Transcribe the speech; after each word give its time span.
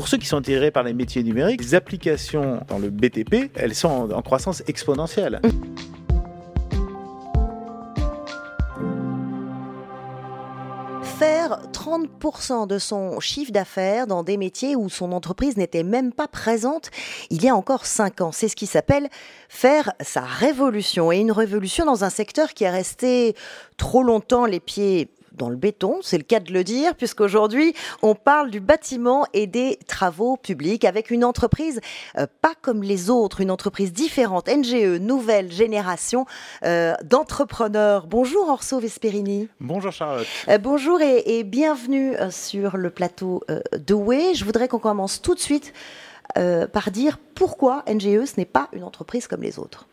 pour 0.00 0.08
ceux 0.08 0.16
qui 0.16 0.24
sont 0.24 0.38
intéressés 0.38 0.70
par 0.70 0.82
les 0.82 0.94
métiers 0.94 1.22
numériques, 1.22 1.60
les 1.60 1.74
applications 1.74 2.62
dans 2.68 2.78
le 2.78 2.88
BTP, 2.88 3.50
elles 3.54 3.74
sont 3.74 3.88
en, 3.88 4.10
en 4.10 4.22
croissance 4.22 4.62
exponentielle. 4.66 5.42
faire 11.02 11.60
30% 11.70 12.66
de 12.66 12.78
son 12.78 13.20
chiffre 13.20 13.52
d'affaires 13.52 14.06
dans 14.06 14.22
des 14.22 14.38
métiers 14.38 14.74
où 14.74 14.88
son 14.88 15.12
entreprise 15.12 15.58
n'était 15.58 15.82
même 15.82 16.14
pas 16.14 16.28
présente 16.28 16.90
il 17.28 17.44
y 17.44 17.50
a 17.50 17.54
encore 17.54 17.84
5 17.84 18.22
ans. 18.22 18.32
C'est 18.32 18.48
ce 18.48 18.56
qui 18.56 18.64
s'appelle 18.64 19.10
faire 19.50 19.92
sa 20.00 20.22
révolution. 20.22 21.12
Et 21.12 21.18
une 21.18 21.30
révolution 21.30 21.84
dans 21.84 22.04
un 22.04 22.10
secteur 22.10 22.54
qui 22.54 22.64
est 22.64 22.70
resté 22.70 23.36
trop 23.76 24.02
longtemps 24.02 24.46
les 24.46 24.60
pieds 24.60 25.10
dans 25.32 25.48
le 25.48 25.56
béton, 25.56 25.98
c'est 26.02 26.18
le 26.18 26.24
cas 26.24 26.40
de 26.40 26.52
le 26.52 26.64
dire, 26.64 26.94
puisqu'aujourd'hui, 26.94 27.74
on 28.02 28.14
parle 28.14 28.50
du 28.50 28.60
bâtiment 28.60 29.26
et 29.32 29.46
des 29.46 29.78
travaux 29.86 30.36
publics 30.36 30.84
avec 30.84 31.10
une 31.10 31.24
entreprise 31.24 31.80
euh, 32.18 32.26
pas 32.42 32.54
comme 32.60 32.82
les 32.82 33.10
autres, 33.10 33.40
une 33.40 33.50
entreprise 33.50 33.92
différente, 33.92 34.48
NGE, 34.48 35.00
nouvelle 35.00 35.50
génération 35.50 36.26
euh, 36.64 36.94
d'entrepreneurs. 37.04 38.06
Bonjour 38.06 38.48
Orso 38.48 38.78
Vesperini. 38.80 39.48
Bonjour 39.60 39.92
Charlotte. 39.92 40.26
Euh, 40.48 40.58
bonjour 40.58 41.00
et, 41.00 41.38
et, 41.38 41.44
bienvenue 41.44 42.14
sur 42.30 42.76
le 42.76 42.90
plateau 42.90 43.42
de 43.72 43.94
Way. 43.94 44.34
Je 44.34 44.44
voudrais 44.44 44.68
qu'on 44.68 44.78
commence 44.78 45.22
tout 45.22 45.34
de 45.34 45.40
suite 45.40 45.72
par 46.34 46.90
dire 46.90 47.18
pourquoi 47.34 47.84
NGE, 47.88 48.24
ce 48.24 48.34
n'est 48.36 48.44
pas 48.44 48.68
une 48.72 48.84
entreprise 48.84 49.26
comme 49.26 49.42
les 49.42 49.58
autres. 49.58 49.86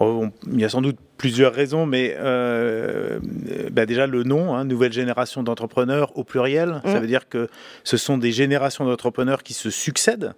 Il 0.00 0.60
y 0.60 0.64
a 0.64 0.68
sans 0.68 0.80
doute 0.80 0.96
plusieurs 1.18 1.52
raisons, 1.52 1.84
mais 1.84 2.16
euh, 2.18 3.18
bah 3.70 3.84
déjà 3.84 4.06
le 4.06 4.22
nom, 4.22 4.54
hein, 4.54 4.64
nouvelle 4.64 4.92
génération 4.92 5.42
d'entrepreneurs 5.42 6.16
au 6.16 6.24
pluriel, 6.24 6.80
ça 6.84 6.98
mmh. 6.98 7.00
veut 7.00 7.06
dire 7.06 7.28
que 7.28 7.48
ce 7.84 7.98
sont 7.98 8.16
des 8.16 8.32
générations 8.32 8.86
d'entrepreneurs 8.86 9.42
qui 9.42 9.52
se 9.52 9.68
succèdent. 9.70 10.32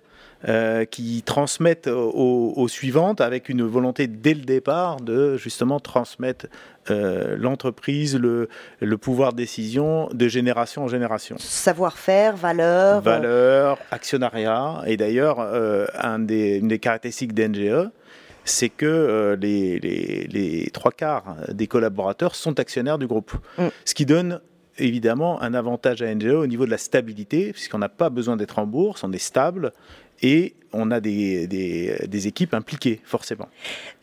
Euh, 0.48 0.84
qui 0.84 1.22
transmettent 1.22 1.86
aux, 1.86 2.52
aux, 2.56 2.66
suivantes 2.66 3.20
avec 3.20 3.48
une 3.48 3.62
volonté 3.62 4.08
dès 4.08 4.34
le 4.34 4.40
départ 4.40 4.96
de 4.96 5.36
justement 5.36 5.78
transmettre 5.78 6.46
euh, 6.90 7.36
l'entreprise, 7.38 8.18
le, 8.18 8.48
le, 8.80 8.98
pouvoir 8.98 9.34
de 9.34 9.36
décision 9.36 10.08
de 10.12 10.26
génération 10.26 10.82
en 10.82 10.88
génération. 10.88 11.36
Savoir-faire, 11.38 12.34
valeur. 12.34 13.02
Valeur, 13.02 13.78
actionnariat. 13.92 14.82
Et 14.86 14.96
d'ailleurs, 14.96 15.38
euh, 15.38 15.86
un 15.94 16.18
des, 16.18 16.56
une 16.56 16.66
des 16.66 16.80
caractéristiques 16.80 17.34
d'NGE, 17.34 17.88
c'est 18.44 18.68
que 18.68 18.86
euh, 18.86 19.36
les, 19.36 19.78
les, 19.78 20.70
trois 20.72 20.92
quarts 20.92 21.36
des 21.52 21.66
collaborateurs 21.66 22.34
sont 22.34 22.58
actionnaires 22.58 22.98
du 22.98 23.06
groupe. 23.06 23.32
Mm. 23.58 23.68
Ce 23.84 23.94
qui 23.94 24.06
donne 24.06 24.40
évidemment 24.78 25.40
un 25.42 25.54
avantage 25.54 26.02
à 26.02 26.12
NGO 26.14 26.42
au 26.42 26.46
niveau 26.46 26.64
de 26.64 26.70
la 26.70 26.78
stabilité, 26.78 27.52
puisqu'on 27.52 27.78
n'a 27.78 27.88
pas 27.88 28.10
besoin 28.10 28.36
d'être 28.36 28.58
en 28.58 28.66
bourse, 28.66 29.04
on 29.04 29.12
est 29.12 29.18
stable 29.18 29.72
et 30.22 30.54
on 30.72 30.90
a 30.90 31.00
des, 31.00 31.46
des, 31.46 32.26
équipes 32.26 32.54
impliquées, 32.54 33.00
forcément. 33.04 33.48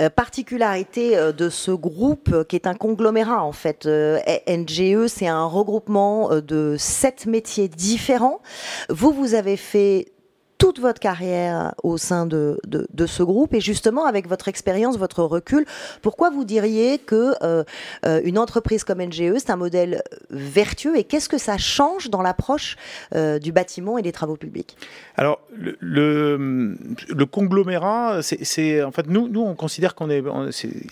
Euh, 0.02 0.10
particularité 0.12 1.18
euh, 1.18 1.32
de 1.32 1.50
ce 1.50 1.72
groupe, 1.72 2.44
qui 2.48 2.56
est 2.56 2.68
un 2.68 2.76
conglomérat 2.76 3.44
en 3.44 3.54
fait, 3.54 3.88
NGE, 3.88 5.08
c'est 5.08 5.28
un 5.28 5.46
regroupement 5.46 6.40
de 6.40 6.76
sept 6.78 7.26
métiers 7.26 7.68
différents. 7.68 8.42
Vous, 8.90 9.12
vous 9.12 9.34
avez 9.34 9.58
fait 9.58 10.12
toute 10.60 10.80
votre 10.80 11.00
carrière 11.00 11.74
au 11.84 11.98
sein 11.98 12.26
de, 12.26 12.60
de, 12.68 13.06
ce 13.08 13.24
groupe 13.24 13.54
et 13.54 13.62
justement 13.62 14.06
avec 14.06 14.28
votre 14.28 14.50
expérience, 14.50 14.98
votre 14.98 15.24
recul, 15.24 15.66
pourquoi 16.02 16.30
vous 16.30 16.44
diriez 16.44 17.00
que 17.00 17.34
euh, 17.42 17.64
euh, 18.06 18.22
une 18.26 18.38
entreprise 18.38 18.84
comme 18.84 19.02
NGE 19.02 19.38
c'est 19.38 19.52
un 19.52 19.56
modèle 19.56 20.04
vertueux 20.30 20.98
et 20.98 21.06
qu'est-ce 21.06 21.30
que 21.30 21.38
ça 21.38 21.58
change 21.58 22.10
dans 22.10 22.22
l'approche 22.22 22.76
euh, 23.16 23.40
du 23.40 23.54
bâtiment 23.54 23.98
et 23.98 24.02
des 24.02 24.12
travaux 24.12 24.36
publics? 24.36 24.76
Alors 25.16 25.40
le, 25.56 25.78
le, 25.80 27.26
conglomérat, 27.26 28.22
c'est 28.22 28.84
en 28.84 28.92
fait 28.92 29.08
nous 29.08 29.30
nous 29.30 29.42
on 29.42 29.56
considère 29.56 29.96
qu'on 29.96 30.10
est, 30.10 30.22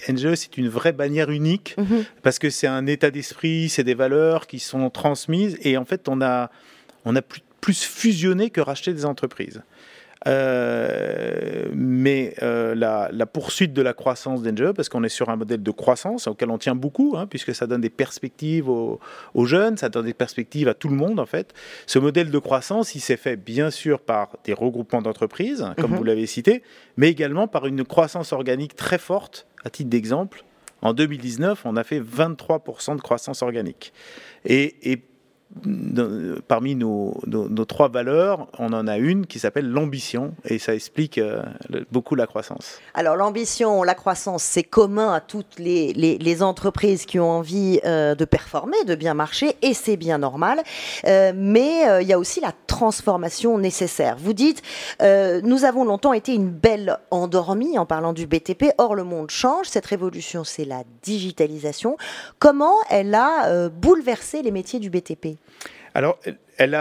NGE 0.09 0.35
c'est 0.35 0.57
une 0.57 0.69
vraie 0.69 0.93
bannière 0.93 1.29
unique 1.29 1.75
mm-hmm. 1.77 2.05
parce 2.23 2.39
que 2.39 2.49
c'est 2.49 2.67
un 2.67 2.87
état 2.87 3.11
d'esprit, 3.11 3.67
c'est 3.67 3.83
des 3.83 3.95
valeurs 3.95 4.47
qui 4.47 4.59
sont 4.59 4.89
transmises 4.89 5.57
et 5.61 5.77
en 5.77 5.83
fait 5.83 6.07
on 6.07 6.21
a 6.21 6.49
on 7.03 7.15
a 7.15 7.21
plus 7.21 7.41
plus 7.61 7.83
fusionner 7.83 8.49
que 8.49 8.61
racheter 8.61 8.93
des 8.93 9.05
entreprises. 9.05 9.61
Euh, 10.25 11.67
mais 11.73 12.33
euh, 12.41 12.73
la, 12.75 13.25
poursuite 13.25 13.73
de 13.73 13.81
la 13.81 13.93
croissance 13.93 14.41
d'NGE, 14.41 14.71
parce 14.71 14.89
qu'on 14.89 15.03
est 15.03 15.09
sur 15.09 15.29
un 15.29 15.35
modèle 15.35 15.61
de 15.61 15.71
croissance 15.71 16.27
auquel 16.27 16.49
on 16.49 16.57
tient 16.57 16.75
beaucoup, 16.75 17.15
hein, 17.15 17.27
puisque 17.27 17.53
ça 17.53 17.67
donne 17.67 17.81
des 17.81 17.89
perspectives 17.89 18.67
aux, 18.67 18.99
jeunes, 19.45 19.77
ça 19.77 19.89
donne 19.89 20.05
des 20.05 20.13
perspectives 20.13 20.67
à 20.67 20.73
tout 20.73 20.89
le 20.89 20.95
monde 20.95 21.19
en 21.19 21.25
fait. 21.25 21.53
Ce 21.85 21.99
modèle 21.99 22.31
de 22.31 22.39
croissance, 22.39 22.95
il 22.95 22.99
s'est 22.99 23.17
fait 23.17 23.35
bien 23.35 23.69
sûr 23.69 23.99
par 23.99 24.35
des 24.43 24.53
regroupements 24.53 25.01
d'entreprises, 25.01 25.65
comme 25.77 25.91
mhm. 25.91 25.97
vous 25.97 26.03
l'avez 26.03 26.25
cité, 26.25 26.63
mais 26.97 27.09
également 27.09 27.47
par 27.47 27.67
une 27.67 27.83
croissance 27.85 28.33
organique 28.33 28.75
très 28.75 28.97
forte. 28.97 29.45
À 29.63 29.69
titre 29.69 29.89
d'exemple, 29.89 30.43
en 30.81 30.93
2019, 30.93 31.65
on 31.65 31.75
a 31.75 31.83
fait 31.83 31.99
23% 31.99 32.95
de 32.95 33.01
croissance 33.01 33.41
organique. 33.41 33.93
Et, 34.45 34.91
et 34.91 35.01
parmi 36.47 36.75
nos, 36.75 37.13
trois 37.67 37.87
valeurs, 37.87 38.47
on 38.59 38.73
en 38.73 38.87
a 38.87 38.97
une 38.97 39.25
qui 39.25 39.39
s'appelle 39.39 39.69
l'ambition, 39.69 40.33
et 40.45 40.59
ça 40.59 40.75
explique 40.75 41.17
euh, 41.17 41.41
beaucoup 41.91 42.15
la 42.15 42.27
croissance. 42.27 42.79
Alors 42.93 43.15
l'ambition, 43.15 43.83
la 43.83 43.95
croissance, 43.95 44.43
c'est 44.43 44.63
commun 44.63 45.13
à 45.13 45.19
toutes 45.19 45.57
les, 45.57 45.93
les, 45.93 46.43
entreprises 46.43 47.05
qui 47.05 47.19
ont 47.19 47.31
envie 47.31 47.79
euh, 47.85 48.13
de 48.13 48.25
performer, 48.25 48.77
de 48.85 48.93
bien 48.93 49.13
marcher, 49.13 49.55
et 49.61 49.73
c'est 49.73 49.97
bien 49.97 50.17
normal. 50.19 50.61
Euh, 51.05 51.31
mais 51.35 52.01
il 52.01 52.07
y 52.07 52.13
a 52.13 52.19
aussi 52.19 52.41
la 52.41 52.51
transformation 52.67 53.57
nécessaire. 53.57 54.17
Vous 54.19 54.33
dites, 54.33 54.61
nous 55.01 55.63
avons 55.63 55.85
longtemps 55.85 56.13
été 56.13 56.33
une 56.33 56.49
belle 56.49 56.97
endormie 57.11 57.77
en 57.79 57.85
parlant 57.85 58.13
du 58.13 58.27
BTP, 58.27 58.73
or 58.77 58.95
le 58.95 59.03
monde 59.03 59.31
change, 59.31 59.67
cette 59.67 59.85
révolution, 59.85 60.43
c'est 60.43 60.65
la 60.65 60.83
digitalisation. 61.01 61.97
Comment 62.39 62.75
elle 62.89 63.15
a 63.15 63.69
bouleversé 63.69 64.41
les 64.41 64.51
métiers 64.51 64.79
du 64.79 64.89
BTP 64.89 65.36
alors, 65.97 66.19
elle, 66.57 66.77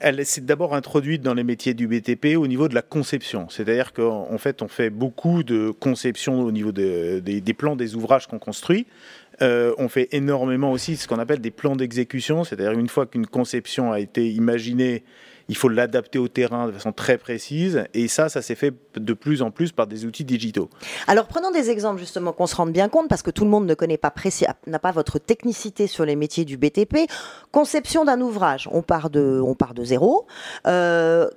elle 0.00 0.24
s'est 0.24 0.40
d'abord 0.40 0.74
introduite 0.76 1.20
dans 1.20 1.34
les 1.34 1.42
métiers 1.42 1.74
du 1.74 1.88
BTP 1.88 2.36
au 2.36 2.46
niveau 2.46 2.68
de 2.68 2.76
la 2.76 2.82
conception. 2.82 3.48
C'est-à-dire 3.48 3.92
qu'en 3.92 4.38
fait, 4.38 4.62
on 4.62 4.68
fait 4.68 4.88
beaucoup 4.88 5.42
de 5.42 5.70
conception 5.70 6.42
au 6.42 6.52
niveau 6.52 6.70
des, 6.70 7.54
plans 7.58 7.74
des 7.74 7.96
ouvrages 7.96 8.28
qu'on 8.28 8.38
construit. 8.38 8.86
Euh, 9.42 9.74
on 9.78 9.88
fait 9.88 10.08
énormément 10.12 10.70
aussi 10.70 10.96
ce 10.96 11.08
qu'on 11.08 11.18
appelle 11.18 11.40
des 11.40 11.50
plans 11.50 11.74
d'exécution, 11.74 12.44
c'est-à-dire 12.44 12.78
une 12.78 12.88
fois 12.88 13.06
qu'une 13.06 13.26
conception 13.26 13.90
a 13.92 13.98
été 13.98 14.30
imaginée 14.30 15.02
il 15.48 15.56
faut 15.56 15.68
l'adapter 15.68 16.18
au 16.18 16.28
terrain 16.28 16.66
de 16.66 16.72
façon 16.72 16.92
très 16.92 17.18
précise. 17.18 17.84
Et 17.94 18.08
ça, 18.08 18.28
ça 18.28 18.42
s'est 18.42 18.54
fait 18.54 18.74
de 18.94 19.12
plus 19.12 19.42
en 19.42 19.50
plus 19.50 19.72
par 19.72 19.86
des 19.86 20.04
outils 20.04 20.24
digitaux. 20.24 20.68
Alors 21.06 21.26
prenons 21.26 21.50
des 21.50 21.70
exemples 21.70 22.00
justement 22.00 22.32
qu'on 22.32 22.46
se 22.46 22.56
rende 22.56 22.72
bien 22.72 22.88
compte, 22.88 23.08
parce 23.08 23.22
que 23.22 23.30
tout 23.30 23.44
le 23.44 23.50
monde 23.50 23.66
ne 23.66 23.74
connaît 23.74 23.98
pas 23.98 24.12
n'a 24.66 24.78
pas 24.78 24.92
votre 24.92 25.18
technicité 25.18 25.86
sur 25.86 26.04
les 26.04 26.16
métiers 26.16 26.44
du 26.44 26.56
BTP. 26.56 27.10
Conception 27.52 28.04
d'un 28.04 28.20
ouvrage, 28.20 28.68
on 28.72 28.82
part 28.82 29.10
de, 29.10 29.40
on 29.44 29.54
part 29.54 29.74
de 29.74 29.84
zéro. 29.84 30.26
Euh, 30.66 31.28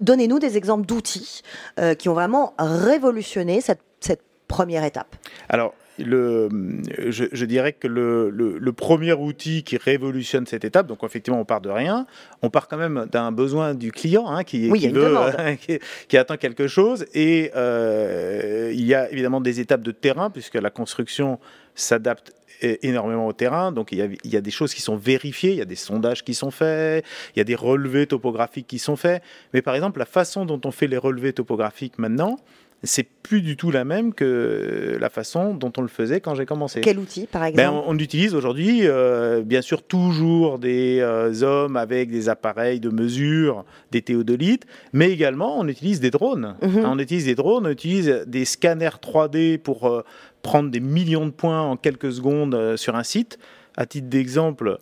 donnez-nous 0.00 0.38
des 0.38 0.56
exemples 0.56 0.86
d'outils 0.86 1.42
euh, 1.78 1.94
qui 1.94 2.08
ont 2.08 2.14
vraiment 2.14 2.54
révolutionné 2.58 3.60
cette, 3.60 3.82
cette 4.00 4.22
première 4.48 4.84
étape. 4.84 5.16
Alors, 5.48 5.74
le, 6.04 6.48
je, 7.08 7.44
dirais 7.44 7.72
que 7.72 7.88
le, 7.88 8.30
le, 8.30 8.72
premier 8.72 9.12
outil 9.12 9.62
qui 9.62 9.76
révolutionne 9.76 10.46
cette 10.46 10.64
étape, 10.64 10.86
donc 10.86 10.98
effectivement 11.02 11.40
on 11.40 11.44
part 11.44 11.60
de 11.60 11.70
rien, 11.70 12.06
on 12.42 12.50
part 12.50 12.68
quand 12.68 12.76
même 12.76 13.06
d'un 13.10 13.32
besoin 13.32 13.74
du 13.74 13.92
client 13.92 14.26
hein, 14.28 14.44
qui, 14.44 14.70
qui, 14.72 14.88
veut, 14.88 15.16
qui, 16.08 16.16
attend 16.16 16.36
quelque 16.36 16.66
chose, 16.66 17.06
et 17.14 17.50
euh, 17.56 18.70
il 18.74 18.84
y 18.84 18.94
a 18.94 19.10
évidemment 19.10 19.40
des 19.40 19.60
étapes 19.60 19.82
de 19.82 19.92
terrain 19.92 20.30
puisque 20.30 20.54
la 20.54 20.70
construction 20.70 21.38
s'adapte 21.74 22.32
énormément 22.62 23.26
au 23.26 23.32
terrain. 23.32 23.72
Donc 23.72 23.92
il 23.92 23.98
y, 23.98 24.02
a, 24.02 24.08
il 24.24 24.30
y, 24.30 24.36
a, 24.36 24.40
des 24.40 24.50
choses 24.50 24.74
qui 24.74 24.82
sont 24.82 24.96
vérifiées, 24.96 25.50
il 25.50 25.56
y 25.56 25.62
a 25.62 25.66
des 25.66 25.76
sondages 25.76 26.24
qui 26.24 26.34
sont 26.34 26.50
faits, 26.50 27.04
il 27.34 27.38
y 27.38 27.40
a 27.40 27.44
des 27.44 27.54
relevés 27.54 28.06
topographiques 28.06 28.66
qui 28.66 28.78
sont 28.78 28.96
faits. 28.96 29.22
Mais 29.52 29.62
par 29.62 29.74
exemple, 29.74 29.98
la 29.98 30.06
façon 30.06 30.44
dont 30.44 30.60
on 30.64 30.70
fait 30.70 30.86
les 30.86 30.96
relevés 30.96 31.32
topographiques 31.32 31.98
maintenant, 31.98 32.38
c'est 32.82 33.04
plus 33.04 33.42
du 33.42 33.56
tout 33.56 33.70
la 33.70 33.84
même 33.84 34.14
que 34.14 34.96
la 34.98 35.10
façon 35.10 35.54
dont 35.54 35.72
on 35.76 35.82
le 35.82 35.88
faisait 35.88 36.20
quand 36.20 36.34
j'ai 36.34 36.46
commencé. 36.46 36.80
Quel 36.80 36.98
outil, 36.98 37.26
par 37.26 37.42
ben, 37.42 37.48
exemple 37.48 37.84
on, 37.86 37.98
utilise 37.98 38.34
aujourd'hui, 38.34 38.80
euh, 38.84 39.42
bien 39.42 39.60
sûr, 39.60 39.82
toujours 39.82 40.58
des 40.58 40.98
euh, 41.00 41.42
hommes 41.42 41.76
avec 41.76 42.10
des 42.10 42.28
appareils 42.28 42.80
de 42.80 42.88
mesure, 42.88 43.64
des 43.90 44.00
théodolites, 44.00 44.66
mais 44.92 45.10
également 45.10 45.58
on 45.58 45.68
utilise 45.68 46.00
des 46.00 46.10
drones. 46.10 46.56
Mhm. 46.62 46.84
On 46.86 46.98
utilise 46.98 47.26
des 47.26 47.34
drones, 47.34 47.66
on 47.66 47.70
utilise 47.70 48.24
des 48.26 48.46
scanners 48.46 48.98
3D 49.02 49.58
pour 49.58 49.86
euh, 49.86 50.02
prendre 50.42 50.70
des 50.70 50.80
millions 50.80 51.26
de 51.26 51.30
points 51.30 51.60
en 51.60 51.76
quelques 51.76 52.12
secondes 52.12 52.76
sur 52.76 52.96
un 52.96 53.04
site. 53.04 53.38
À 53.76 53.86
titre 53.86 54.08
d'exemple, 54.08 54.78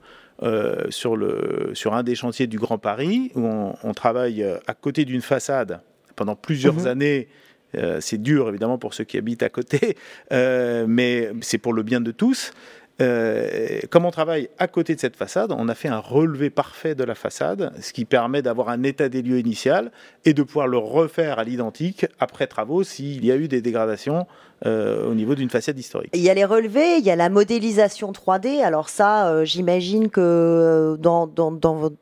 sur, 0.88 1.16
le, 1.16 1.72
sur 1.74 1.94
un 1.94 2.02
des 2.04 2.14
chantiers 2.14 2.46
du 2.46 2.58
Grand 2.58 2.78
Paris, 2.78 3.32
où 3.34 3.44
on, 3.82 3.92
travaille 3.92 4.44
à 4.66 4.74
côté 4.74 5.04
d'une 5.04 5.20
façade 5.20 5.80
pendant 6.16 6.36
plusieurs 6.36 6.74
mhm. 6.74 6.86
années 6.86 7.28
euh, 7.76 7.98
c'est 8.00 8.20
dur 8.20 8.48
évidemment 8.48 8.78
pour 8.78 8.94
ceux 8.94 9.04
qui 9.04 9.18
habitent 9.18 9.42
à 9.42 9.48
côté, 9.48 9.96
euh, 10.32 10.86
mais 10.88 11.30
c'est 11.40 11.58
pour 11.58 11.72
le 11.72 11.82
bien 11.82 12.00
de 12.00 12.10
tous. 12.10 12.52
Euh, 13.00 13.78
comme 13.90 14.04
on 14.06 14.10
travaille 14.10 14.48
à 14.58 14.66
côté 14.66 14.96
de 14.96 15.00
cette 15.00 15.14
façade, 15.14 15.52
on 15.56 15.68
a 15.68 15.76
fait 15.76 15.86
un 15.86 16.00
relevé 16.00 16.50
parfait 16.50 16.96
de 16.96 17.04
la 17.04 17.14
façade, 17.14 17.72
ce 17.80 17.92
qui 17.92 18.04
permet 18.04 18.42
d'avoir 18.42 18.70
un 18.70 18.82
état 18.82 19.08
des 19.08 19.22
lieux 19.22 19.38
initial 19.38 19.92
et 20.24 20.34
de 20.34 20.42
pouvoir 20.42 20.66
le 20.66 20.78
refaire 20.78 21.38
à 21.38 21.44
l'identique 21.44 22.06
après 22.18 22.48
travaux 22.48 22.82
s'il 22.82 23.24
y 23.24 23.30
a 23.30 23.36
eu 23.36 23.46
des 23.46 23.60
dégradations 23.60 24.26
au 24.66 25.14
niveau 25.14 25.36
d'une 25.36 25.48
façade 25.48 25.78
historique. 25.78 26.10
Il 26.12 26.22
y 26.22 26.28
a 26.28 26.34
les 26.34 26.44
relevés, 26.44 26.96
il 26.98 27.04
y 27.04 27.12
a 27.12 27.14
la 27.14 27.28
modélisation 27.28 28.10
3D. 28.10 28.64
Alors 28.64 28.88
ça, 28.88 29.44
j'imagine 29.44 30.10
que 30.10 30.96
dans, 30.98 31.28
dans, 31.28 31.52
dans 31.52 31.92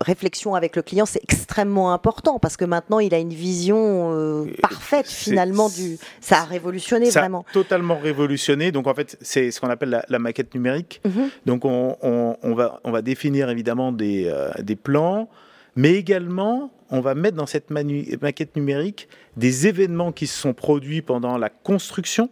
réflexion 0.00 0.54
avec 0.54 0.76
le 0.76 0.82
client, 0.82 1.06
c'est 1.06 1.22
extrêmement 1.22 1.92
important 1.92 2.38
parce 2.38 2.56
que 2.56 2.64
maintenant, 2.64 3.00
il 3.00 3.14
a 3.14 3.18
une 3.18 3.32
vision 3.32 4.12
euh, 4.14 4.46
parfaite 4.62 5.06
finalement 5.08 5.68
du. 5.68 5.98
Ça 6.20 6.40
a 6.40 6.44
révolutionné 6.44 7.10
ça 7.10 7.20
vraiment. 7.20 7.44
A 7.50 7.52
totalement 7.52 7.98
révolutionné. 7.98 8.72
Donc 8.72 8.86
en 8.86 8.94
fait, 8.94 9.16
c'est 9.20 9.50
ce 9.50 9.60
qu'on 9.60 9.70
appelle 9.70 10.04
la, 10.08 10.18
maquette 10.18 10.54
numérique. 10.54 11.00
Mhm. 11.04 11.30
Donc 11.46 11.64
on, 11.64 11.96
on, 12.02 12.54
va, 12.54 12.80
on 12.84 12.90
va 12.90 13.02
définir 13.02 13.50
évidemment 13.50 13.92
des, 13.92 14.26
euh, 14.26 14.50
des 14.62 14.76
plans, 14.76 15.28
mais 15.76 15.94
également 15.94 16.72
on 16.90 17.00
va 17.00 17.14
mettre 17.14 17.36
dans 17.36 17.46
cette 17.46 17.70
maquette 17.70 18.56
numérique 18.56 19.08
des 19.36 19.66
événements 19.66 20.12
qui 20.12 20.26
se 20.26 20.38
sont 20.38 20.54
produits 20.54 21.02
pendant 21.02 21.38
la 21.38 21.48
construction. 21.48 22.30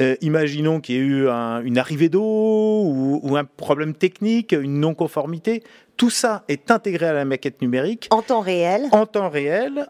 Euh, 0.00 0.16
imaginons 0.20 0.80
qu'il 0.80 0.96
y 0.96 0.98
ait 0.98 1.02
eu 1.02 1.28
une 1.28 1.78
arrivée 1.78 2.08
d'eau 2.08 2.20
ou, 2.22 3.20
ou, 3.22 3.36
un 3.36 3.44
problème 3.44 3.94
technique, 3.94 4.52
une 4.52 4.80
non-conformité. 4.80 5.62
Tout 5.96 6.10
ça 6.10 6.44
est 6.48 6.70
intégré 6.70 7.06
à 7.06 7.12
la 7.12 7.24
maquette 7.24 7.62
numérique. 7.62 8.08
En 8.10 8.22
temps 8.22 8.40
réel 8.40 8.86
En 8.90 9.06
temps 9.06 9.30
réel, 9.30 9.88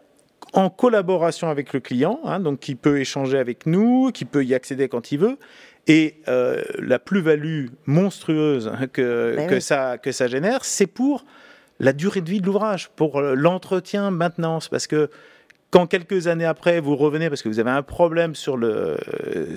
en 0.53 0.69
collaboration 0.69 1.49
avec 1.49 1.73
le 1.73 1.79
client, 1.79 2.19
hein, 2.23 2.39
donc 2.39 2.59
qui 2.59 2.75
peut 2.75 2.99
échanger 2.99 3.39
avec 3.39 3.65
nous, 3.65 4.11
qui 4.11 4.25
peut 4.25 4.45
y 4.45 4.53
accéder 4.53 4.87
quand 4.89 5.11
il 5.11 5.19
veut. 5.19 5.37
Et 5.87 6.21
euh, 6.27 6.61
la 6.79 6.99
plus-value 6.99 7.67
monstrueuse 7.85 8.71
que, 8.93 9.35
ben 9.35 9.47
que, 9.47 9.59
ça, 9.59 9.97
que 9.97 10.11
ça 10.11 10.27
génère, 10.27 10.65
c'est 10.65 10.87
pour 10.87 11.25
la 11.79 11.93
durée 11.93 12.21
de 12.21 12.29
vie 12.29 12.41
de 12.41 12.45
l'ouvrage, 12.45 12.89
pour 12.95 13.21
l'entretien, 13.21 14.11
maintenance, 14.11 14.69
parce 14.69 14.87
que 14.87 15.09
quand 15.71 15.87
quelques 15.87 16.27
années 16.27 16.45
après, 16.45 16.79
vous 16.79 16.95
revenez 16.95 17.29
parce 17.29 17.41
que 17.41 17.49
vous 17.49 17.59
avez 17.59 17.71
un 17.71 17.81
problème 17.81 18.33
sur, 18.33 18.55
le, 18.55 18.97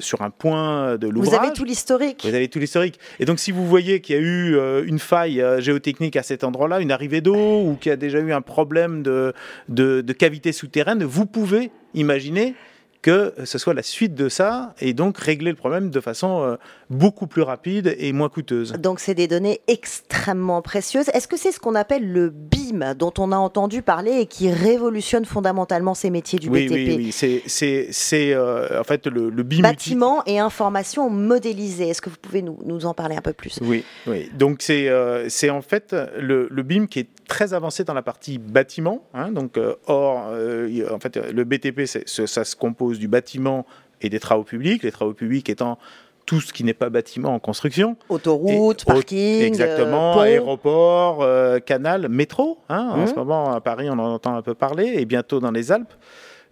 sur 0.00 0.22
un 0.22 0.30
point 0.30 0.96
de 0.96 1.06
l'ouvrage. 1.06 1.38
Vous 1.38 1.46
avez 1.46 1.52
tout 1.52 1.64
l'historique. 1.64 2.22
Vous 2.24 2.34
avez 2.34 2.48
tout 2.48 2.58
l'historique. 2.58 2.98
Et 3.20 3.24
donc, 3.24 3.38
si 3.38 3.52
vous 3.52 3.66
voyez 3.66 4.00
qu'il 4.00 4.16
y 4.16 4.18
a 4.18 4.22
eu 4.22 4.56
euh, 4.56 4.82
une 4.84 4.98
faille 4.98 5.40
euh, 5.40 5.60
géotechnique 5.60 6.16
à 6.16 6.22
cet 6.22 6.42
endroit-là, 6.42 6.80
une 6.80 6.90
arrivée 6.90 7.20
d'eau, 7.20 7.62
ou 7.62 7.76
qu'il 7.80 7.90
y 7.90 7.92
a 7.92 7.96
déjà 7.96 8.18
eu 8.18 8.32
un 8.32 8.40
problème 8.40 9.02
de, 9.02 9.32
de, 9.68 10.00
de 10.00 10.12
cavité 10.12 10.52
souterraine, 10.52 11.04
vous 11.04 11.26
pouvez 11.26 11.70
imaginer 11.94 12.54
que 13.02 13.32
ce 13.44 13.58
soit 13.58 13.74
la 13.74 13.82
suite 13.82 14.14
de 14.14 14.28
ça 14.28 14.74
et 14.80 14.92
donc 14.92 15.18
régler 15.18 15.50
le 15.50 15.56
problème 15.56 15.90
de 15.90 16.00
façon 16.00 16.42
euh, 16.42 16.56
beaucoup 16.90 17.26
plus 17.26 17.42
rapide 17.42 17.94
et 17.98 18.12
moins 18.12 18.28
coûteuse. 18.28 18.72
Donc 18.72 19.00
c'est 19.00 19.14
des 19.14 19.28
données 19.28 19.60
extrêmement 19.68 20.62
précieuses. 20.62 21.08
Est-ce 21.12 21.28
que 21.28 21.36
c'est 21.36 21.52
ce 21.52 21.60
qu'on 21.60 21.74
appelle 21.74 22.10
le 22.10 22.30
BIM 22.30 22.94
dont 22.94 23.12
on 23.18 23.32
a 23.32 23.36
entendu 23.36 23.82
parler 23.82 24.12
et 24.12 24.26
qui 24.26 24.50
révolutionne 24.50 25.24
fondamentalement 25.24 25.94
ces 25.94 26.10
métiers 26.10 26.38
du 26.38 26.48
BTP 26.48 26.70
Oui, 26.72 27.12
oui, 27.14 27.90
c'est 27.90 28.32
euh, 28.32 28.80
en 28.80 28.84
fait 28.84 29.06
le, 29.06 29.30
BIM. 29.42 29.62
Bâtiment 29.62 30.22
et 30.26 30.38
information 30.38 31.10
modélisée. 31.10 31.88
Est-ce 31.88 32.00
que 32.00 32.10
vous 32.10 32.16
pouvez 32.20 32.42
nous, 32.42 32.58
nous, 32.64 32.86
en 32.86 32.94
parler 32.94 33.16
un 33.16 33.22
peu 33.22 33.32
plus? 33.32 33.58
Oui, 33.62 33.84
oui. 34.06 34.30
Donc 34.34 34.62
c'est 34.62 34.88
euh, 34.88 35.28
en 35.50 35.62
fait 35.62 35.94
le, 36.18 36.48
le, 36.50 36.62
BIM 36.62 36.86
qui 36.86 37.00
est 37.00 37.08
très 37.28 37.52
avancé 37.54 37.84
dans 37.84 37.94
la 37.94 38.02
partie 38.02 38.38
bâtiment. 38.38 39.04
Hein, 39.14 39.32
donc, 39.32 39.58
or, 39.86 40.28
en 40.28 40.98
fait, 40.98 41.16
le 41.16 41.44
BTP, 41.44 41.84
ça 41.86 42.44
se 42.44 42.56
compose 42.56 42.98
du 42.98 43.08
bâtiment 43.08 43.66
et 44.00 44.08
des 44.08 44.20
travaux 44.20 44.44
publics, 44.44 44.82
les 44.82 44.92
travaux 44.92 45.14
publics 45.14 45.48
étant 45.48 45.78
tout 46.28 46.42
ce 46.42 46.52
qui 46.52 46.62
n'est 46.62 46.74
pas 46.74 46.90
bâtiment 46.90 47.34
en 47.34 47.38
construction. 47.38 47.96
Autoroute, 48.10 48.84
parking, 48.84 49.40
exactement, 49.40 50.20
aéroport, 50.20 51.22
euh, 51.22 51.58
canal, 51.58 52.10
métro. 52.10 52.58
Hein, 52.68 52.90
En 52.92 52.98
mmh. 52.98 53.06
ce 53.06 53.14
moment, 53.14 53.54
à 53.54 53.62
Paris, 53.62 53.88
on 53.88 53.94
en 53.94 54.12
entend 54.12 54.36
un 54.36 54.42
peu 54.42 54.52
parler, 54.52 54.92
et 54.98 55.06
bientôt 55.06 55.40
dans 55.40 55.50
les 55.50 55.72
Alpes. 55.72 55.94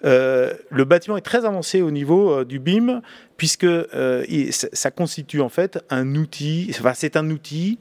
Euh, 0.06 0.54
le 0.70 0.84
bâtiment 0.86 1.18
est 1.18 1.22
très 1.22 1.44
avancé 1.44 1.82
au 1.82 1.90
niveau 1.90 2.30
euh, 2.30 2.44
du 2.46 2.58
BIM, 2.58 3.02
puisque 3.36 3.66
ça 4.50 4.90
constitue 4.90 5.42
en 5.42 5.50
fait 5.50 5.84
un 5.90 6.14
outil, 6.14 6.68
enfin, 6.70 6.92
c'est 6.94 7.18
un 7.18 7.28
outil 7.28 7.78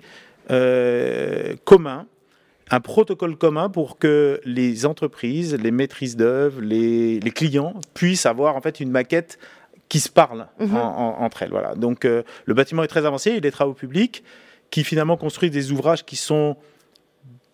commun 1.63 2.07
un 2.71 2.79
protocole 2.79 3.37
commun 3.37 3.69
pour 3.69 3.99
que 3.99 4.41
les 4.43 4.85
entreprises, 4.85 5.55
les 5.55 5.71
maîtrises 5.71 6.17
d'œuvre, 6.17 6.61
les, 6.61 7.19
clients 7.33 7.73
puissent 7.93 8.25
avoir 8.25 8.55
en 8.55 8.61
fait 8.61 8.79
une 8.79 8.89
maquette 8.89 9.37
qui 9.89 9.99
se 9.99 10.09
parle 10.09 10.47
mhm. 10.59 10.75
entre 10.75 11.43
elles. 11.43 11.51
Voilà. 11.51 11.75
Donc 11.75 12.05
euh, 12.05 12.23
le 12.45 12.53
bâtiment 12.53 12.83
est 12.83 12.87
très 12.87 13.05
avancé, 13.05 13.31
il 13.31 13.35
y 13.35 13.37
a 13.37 13.41
des 13.41 13.51
travaux 13.51 13.73
publics 13.73 14.23
qui 14.71 14.83
finalement 14.83 15.17
construisent 15.17 15.51
des 15.51 15.71
ouvrages 15.71 16.05
qui 16.05 16.15
sont 16.15 16.57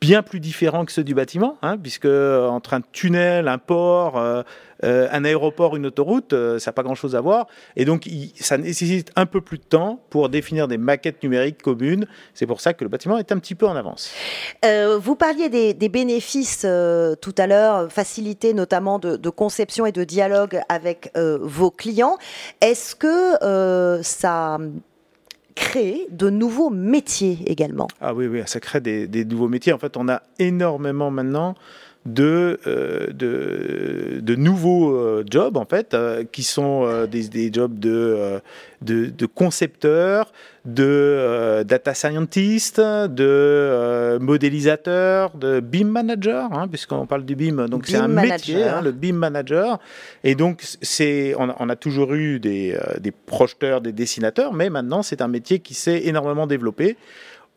bien 0.01 0.23
plus 0.23 0.39
différents 0.39 0.83
que 0.83 0.91
ceux 0.91 1.03
du 1.03 1.13
bâtiment, 1.13 1.57
hein, 1.61 1.77
puisque 1.77 2.05
euh, 2.05 2.47
entre 2.47 2.73
un 2.73 2.81
tunnel, 2.81 3.47
un 3.47 3.59
port, 3.59 4.17
euh, 4.17 4.41
euh, 4.83 5.07
un 5.11 5.23
aéroport, 5.23 5.75
une 5.75 5.85
autoroute, 5.85 6.33
ça 6.57 6.71
n'a 6.71 6.73
pas 6.73 6.81
grand-chose 6.81 7.15
à 7.15 7.21
voir. 7.21 7.45
Et 7.75 7.85
donc, 7.85 8.09
ça 8.35 8.57
nécessite 8.57 9.11
un 9.15 9.27
peu 9.27 9.41
plus 9.41 9.59
de 9.59 9.63
temps 9.63 10.03
pour 10.09 10.29
définir 10.29 10.67
des 10.67 10.79
maquettes 10.79 11.21
numériques 11.21 11.61
communes. 11.61 12.07
C'est 12.33 12.47
pour 12.47 12.61
ça 12.61 12.73
que 12.73 12.83
le 12.83 12.89
bâtiment 12.89 13.19
est 13.19 13.31
un 13.31 13.37
petit 13.37 13.53
peu 13.53 13.67
en 13.67 13.75
avance. 13.75 14.11
vous 14.63 15.15
parliez 15.15 15.49
des, 15.49 15.89
bénéfices 15.89 16.65
tout 17.21 17.35
à 17.37 17.45
l'heure, 17.45 17.91
facilité 17.91 18.55
notamment 18.55 18.97
de, 18.97 19.17
de, 19.17 19.29
conception 19.29 19.85
et 19.85 19.91
de 19.91 20.03
dialogue 20.03 20.59
avec 20.67 21.11
vos 21.15 21.69
clients. 21.69 22.17
Est-ce 22.59 22.95
que 22.95 24.01
ça 24.01 24.57
créer 25.55 26.07
de 26.11 26.29
nouveaux 26.29 26.69
métiers 26.69 27.39
également. 27.45 27.87
Ah 27.99 28.13
oui, 28.13 28.27
oui, 28.27 28.41
ça 28.45 28.59
crée 28.59 28.81
des, 28.81 29.25
nouveaux 29.25 29.47
métiers. 29.47 29.73
En 29.73 29.77
fait, 29.77 29.97
on 29.97 30.07
a 30.09 30.21
énormément 30.39 31.11
maintenant 31.11 31.55
de, 32.05 32.59
euh, 32.65 34.35
nouveaux 34.35 34.95
euh, 34.95 35.23
jobs, 35.29 35.57
en 35.57 35.65
fait, 35.65 35.93
euh, 35.93 36.23
qui 36.31 36.43
sont 36.43 37.05
des, 37.05 37.53
jobs 37.53 37.77
de 37.79 39.25
concepteurs, 39.33 40.31
de 40.65 41.63
data 41.63 41.93
scientist, 41.93 42.79
de 42.79 44.17
modélisateur, 44.21 45.31
de 45.35 45.59
BIM 45.59 45.85
manager, 45.85 46.53
hein, 46.53 46.67
puisqu'on 46.67 47.05
parle 47.07 47.25
du 47.25 47.35
BIM. 47.35 47.67
Donc 47.67 47.87
c'est 47.87 47.97
un 47.97 48.07
métier, 48.07 48.63
hein, 48.63 48.81
le 48.81 48.91
BIM 48.91 49.13
manager. 49.13 49.79
Et 50.23 50.35
donc 50.35 50.61
c'est, 50.81 51.33
on, 51.37 51.53
on, 51.57 51.69
a 51.69 51.75
toujours 51.75 52.13
eu 52.13 52.39
des, 52.39 52.77
des 52.99 53.11
projeteurs, 53.11 53.81
des 53.81 53.91
dessinateurs, 53.91 54.53
mais 54.53 54.69
maintenant 54.69 55.01
c'est 55.01 55.21
un 55.21 55.27
métier 55.27 55.59
qui 55.59 55.73
s'est 55.73 56.01
énormément 56.05 56.45
développé. 56.47 56.97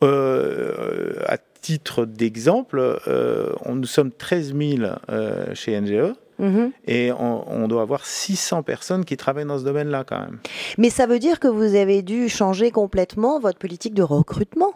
Euh, 0.03 1.13
à 1.25 1.37
titre 1.37 2.05
d'exemple, 2.05 2.99
euh, 3.07 3.53
nous 3.67 3.85
sommes 3.85 4.11
13 4.11 4.53
000 4.55 4.91
euh, 5.09 5.45
chez 5.53 5.79
NGE. 5.79 6.13
Mhm. 6.39 6.71
Et 6.87 7.11
on, 7.11 7.67
doit 7.67 7.81
avoir 7.81 8.05
600 8.05 8.63
personnes 8.63 9.05
qui 9.05 9.17
travaillent 9.17 9.45
dans 9.45 9.59
ce 9.59 9.63
domaine-là 9.63 10.03
quand 10.05 10.19
même. 10.19 10.39
Mais 10.77 10.89
ça 10.89 11.07
veut 11.07 11.19
dire 11.19 11.39
que 11.39 11.47
vous 11.47 11.75
avez 11.75 12.01
dû 12.01 12.29
changer 12.29 12.71
complètement 12.71 13.39
votre 13.39 13.57
politique 13.57 13.93
de 13.93 14.03
recrutement? 14.03 14.73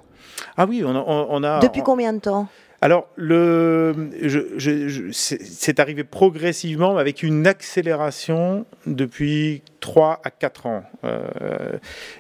Ah 0.57 0.65
oui, 0.67 0.84
on 0.86 1.43
a... 1.43 1.60
Depuis 1.60 1.84
combien 1.84 2.13
de 2.13 2.19
temps? 2.19 2.48
Alors, 2.81 3.09
le, 3.17 3.93
c'est 5.12 5.79
arrivé 5.81 6.05
progressivement 6.05 6.98
avec 6.98 7.24
une 7.24 7.45
accélération 7.45 8.65
depuis 8.86 9.63
3 9.81 10.21
à 10.24 10.31
4 10.31 10.65
ans. 10.65 10.83
Euh, 11.03 11.27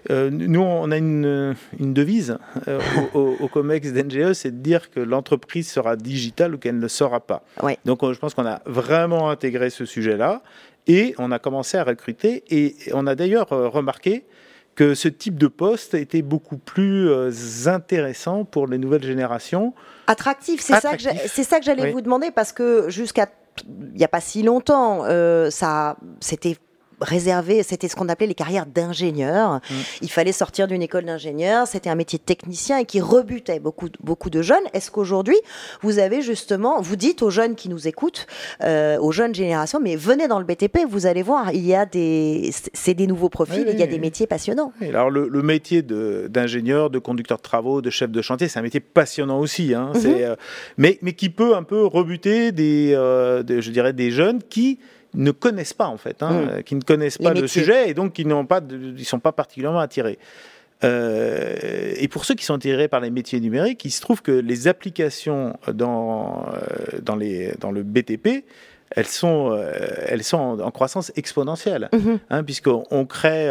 euh, 0.09 0.29
nous, 0.29 0.59
on 0.61 0.91
a 0.91 0.97
une, 0.97 1.55
devise 1.79 2.37
euh, 2.67 2.79
au, 3.13 3.47
COMEX 3.47 3.93
d'NGE, 3.93 4.33
c'est 4.33 4.51
de 4.51 4.61
dire 4.61 4.91
que 4.91 4.99
l'entreprise 4.99 5.69
sera 5.69 5.95
digitale 5.95 6.55
ou 6.55 6.57
qu'elle 6.57 6.75
ne 6.75 6.81
le 6.81 6.89
sera 6.89 7.21
pas. 7.21 7.43
Donc, 7.85 7.99
je 8.03 8.19
pense 8.19 8.33
qu'on 8.33 8.45
a 8.45 8.61
vraiment 8.65 9.29
intégré 9.29 9.69
ce 9.69 9.85
sujet-là 9.85 10.41
et 10.87 11.15
on 11.19 11.31
a 11.31 11.39
commencé 11.39 11.77
à 11.77 11.85
recruter. 11.85 12.43
Et 12.49 12.75
on 12.93 13.07
a 13.07 13.15
d'ailleurs 13.15 13.47
remarqué 13.49 14.25
que 14.75 14.93
ce 14.93 15.07
type 15.07 15.37
de 15.37 15.47
poste 15.47 15.93
était 15.93 16.21
beaucoup 16.21 16.57
plus 16.57 17.09
intéressant 17.67 18.43
pour 18.43 18.67
les 18.67 18.77
nouvelles 18.77 19.03
générations 19.03 19.73
Attractif, 20.09 20.59
c'est 20.61 20.79
ça 20.79 20.97
que 20.97 21.03
c'est 21.27 21.43
ça 21.43 21.59
que 21.59 21.65
j'allais 21.65 21.91
vous 21.91 22.01
demander 22.01 22.31
parce 22.31 22.51
que 22.51 22.89
jusqu'à 22.89 23.27
il 23.67 23.97
n'y 23.97 24.03
a 24.03 24.07
pas 24.07 24.21
si 24.21 24.41
longtemps, 24.43 25.03
euh, 25.05 25.49
ça, 25.49 25.97
c'était 26.19 26.57
réservé, 27.01 27.63
c'était 27.63 27.87
ce 27.87 27.95
qu'on 27.95 28.09
appelait 28.09 28.27
les 28.27 28.35
carrières 28.35 28.65
d'ingénieurs. 28.65 29.55
Mm. 29.55 29.73
Il 30.01 30.11
fallait 30.11 30.31
sortir 30.31 30.67
d'une 30.67 30.81
école 30.81 31.05
d'ingénieur, 31.05 31.67
c'était 31.67 31.89
un 31.89 31.95
métier 31.95 32.19
de 32.19 32.23
technicien 32.23 32.77
et 32.79 32.85
qui 32.85 33.01
rebutait 33.01 33.59
beaucoup, 33.59 33.89
beaucoup 34.01 34.29
de 34.29 34.41
jeunes. 34.41 34.63
Est-ce 34.73 34.91
qu'aujourd'hui, 34.91 35.37
vous 35.81 35.99
avez 35.99 36.21
justement, 36.21 36.81
vous 36.81 36.95
dites 36.95 37.21
aux 37.21 37.29
jeunes 37.29 37.55
qui 37.55 37.69
nous 37.69 37.87
écoutent, 37.87 38.27
euh, 38.63 38.97
aux 38.99 39.11
jeunes 39.11 39.35
générations, 39.35 39.79
mais 39.81 39.95
venez 39.95 40.27
dans 40.27 40.39
le 40.39 40.45
BTP, 40.45 40.79
vous 40.89 41.05
allez 41.05 41.23
voir, 41.23 41.53
il 41.53 41.65
y 41.65 41.75
a 41.75 41.85
des, 41.85 42.51
c'est 42.73 42.93
des 42.93 43.07
nouveaux 43.07 43.29
profils, 43.29 43.65
il 43.69 43.79
y 43.79 43.83
a 43.83 43.87
des 43.87 43.99
métiers 43.99 44.27
passionnants. 44.27 44.71
alors 44.81 45.09
le, 45.09 45.41
métier 45.41 45.81
d'ingénieur, 45.81 46.89
de, 46.89 46.99
conducteur 46.99 47.37
de 47.37 47.41
travaux, 47.43 47.81
de 47.81 47.89
chef 47.89 48.11
de 48.11 48.21
chantier, 48.21 48.47
c'est 48.47 48.59
un 48.59 48.63
métier 48.63 48.79
passionnant 48.79 49.39
aussi, 49.39 49.73
hein. 49.73 49.91
mm-hmm. 49.93 50.21
euh, 50.21 50.35
mais, 50.77 50.99
mais 51.01 51.13
qui 51.13 51.29
peut 51.29 51.55
un 51.55 51.63
peu 51.63 51.85
rebuter 51.85 52.51
des, 52.51 52.93
euh, 52.93 53.43
je 53.47 53.71
dirais, 53.71 53.93
des 53.93 54.11
jeunes 54.11 54.41
qui 54.49 54.79
ne 55.13 55.31
connaissent 55.31 55.73
pas 55.73 55.87
en 55.87 55.97
fait, 55.97 56.21
hein, 56.21 56.31
mm. 56.59 56.63
qui 56.63 56.75
ne 56.75 56.81
connaissent 56.81 57.17
pas 57.17 57.33
le 57.33 57.47
sujet 57.47 57.89
et 57.89 57.93
donc 57.93 58.13
qui 58.13 58.25
n'ont 58.25 58.45
pas, 58.45 58.61
ils 58.69 59.05
sont 59.05 59.19
pas 59.19 59.31
particulièrement 59.31 59.79
attirés. 59.79 60.19
Euh, 60.83 61.93
et 61.97 62.07
pour 62.07 62.25
ceux 62.25 62.35
qui 62.35 62.45
sont 62.45 62.53
intéressés 62.53 62.87
par 62.87 63.01
les 63.01 63.09
métiers 63.09 63.39
numériques, 63.39 63.83
il 63.85 63.91
se 63.91 64.01
trouve 64.01 64.21
que 64.21 64.31
les 64.31 64.67
applications 64.67 65.57
dans, 65.73 66.45
euh, 66.53 66.99
dans, 67.01 67.15
les, 67.15 67.53
dans 67.59 67.71
le 67.71 67.83
BTP, 67.83 68.45
elles 68.91 69.05
sont, 69.05 69.51
euh, 69.51 69.71
elles 70.07 70.23
sont 70.23 70.59
en, 70.61 70.71
croissance 70.71 71.11
exponentielle, 71.15 71.89
mhm. 71.91 72.19
hein, 72.29 72.43
puisqu'on 72.43 73.05
crée 73.05 73.49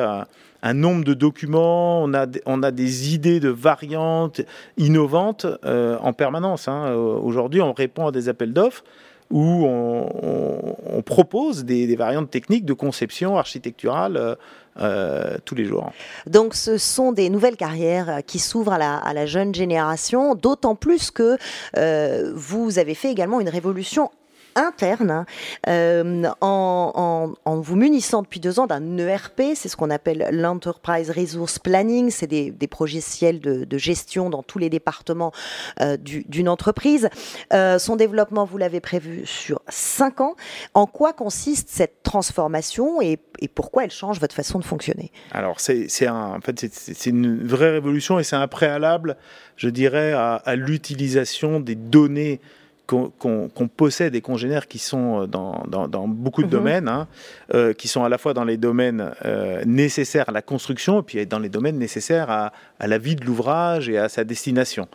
un, 0.63 0.75
nombre 0.75 1.05
de 1.05 1.15
documents, 1.15 2.03
on 2.03 2.15
a, 2.15 2.27
on 2.47 2.63
a 2.63 2.71
des 2.71 3.15
idées 3.15 3.41
de 3.41 3.51
variantes 3.51 4.41
innovantes 4.79 5.47
en 5.65 6.13
permanence. 6.13 6.67
Hein. 6.67 6.93
Aujourd'hui, 6.95 7.61
on 7.61 7.73
répond 7.73 8.07
à 8.07 8.13
des 8.13 8.29
appels 8.29 8.53
d'offres 8.53 8.85
où 9.31 9.65
on, 9.67 11.03
propose 11.03 11.65
des, 11.65 11.95
variantes 11.97 12.31
techniques 12.31 12.65
de 12.65 12.73
conception 12.73 13.39
architecturale 13.39 14.17
euh, 14.17 14.35
euh, 14.81 15.39
tous 15.45 15.55
les 15.55 15.65
jours. 15.65 15.91
Donc 16.27 16.55
ce 16.55 16.77
sont 16.79 17.13
des 17.13 17.31
nouvelles 17.31 17.57
carrières 17.57 18.21
qui 18.27 18.39
s'ouvrent 18.39 18.73
à 18.73 19.13
la, 19.13 19.27
jeune 19.27 19.55
génération, 19.55 20.35
d'autant 20.35 20.75
plus 20.75 21.11
que 21.11 21.37
euh, 21.77 22.33
vous 22.35 22.79
avez 22.79 22.95
fait 22.95 23.11
également 23.11 23.41
une 23.41 23.49
révolution 23.49 24.11
interne 24.59 25.25
euh, 25.69 26.25
en, 26.41 27.33
vous 27.47 27.77
munissant 27.77 28.23
depuis 28.23 28.41
deux 28.41 28.59
ans 28.61 28.67
d'un 28.67 28.99
ERP, 28.99 29.43
c'est 29.55 29.69
ce 29.69 29.77
qu'on 29.77 29.91
appelle 29.91 30.29
l'Enterprise 30.33 31.11
Resource 31.11 31.59
Planning, 31.59 32.11
c'est 32.11 32.27
des, 32.27 32.51
des 32.51 32.69
logiciels 32.79 33.41
de, 33.41 33.79
gestion 33.79 34.29
dans 34.29 34.43
tous 34.43 34.59
les 34.59 34.71
départements 34.71 35.33
euh, 35.81 35.97
d'une 35.97 36.49
entreprise. 36.49 37.09
Euh, 37.53 37.79
son 37.79 37.97
développement, 37.97 38.45
vous 38.45 38.59
l'avez 38.59 38.81
prévu 38.81 39.25
sur 39.25 39.63
cinq 39.69 40.21
ans. 40.21 40.35
En 40.75 40.87
quoi 40.87 41.13
consiste 41.13 41.69
cette 41.69 42.03
transformation 42.03 43.01
et, 43.01 43.19
pourquoi 43.55 43.85
elle 43.85 43.93
change 43.93 44.19
votre 44.19 44.35
façon 44.35 44.59
de 44.59 44.65
fonctionner? 44.65 45.13
Alors, 45.31 45.61
c'est 45.61 46.09
en 46.09 46.41
fait, 46.41 47.07
une 47.07 47.47
vraie 47.47 47.71
révolution 47.71 48.19
et 48.19 48.25
c'est 48.25 48.35
un 48.35 48.49
préalable, 48.49 49.17
je 49.57 49.69
dirais, 49.69 50.13
à 50.13 50.57
l'utilisation 50.57 51.61
des 51.61 51.77
données 51.77 52.41
qu'on 52.89 53.69
possède 53.69 54.15
des 54.15 54.23
congénères 54.23 54.67
qui 54.67 54.79
sont 54.79 55.23
euh, 55.23 55.27
dans, 55.27 55.63
dans, 55.67 56.09
beaucoup 56.09 56.41
de 56.41 56.47
mhm. 56.47 56.53
domaines, 56.53 56.89
hein, 56.89 57.07
euh, 57.55 57.75
qui 57.75 57.87
sont 57.87 58.03
à 58.03 58.09
la 58.09 58.17
fois 58.17 58.33
dans 58.33 58.45
les 58.45 58.57
domaines 58.57 59.13
euh, 59.27 59.63
nécessaires 59.67 60.29
à 60.29 60.33
la 60.33 60.41
construction 60.41 61.01
et 61.01 61.03
puis 61.03 61.27
dans 61.27 61.39
les 61.39 61.51
domaines 61.51 61.77
nécessaires 61.79 62.31
à, 62.31 62.53
à 62.81 62.87
la 62.87 62.97
vie 62.97 63.15
de 63.15 63.25
l'ouvrage 63.25 63.91
et 63.91 63.99
à 63.99 64.09
sa 64.09 64.25
destination. 64.25 64.89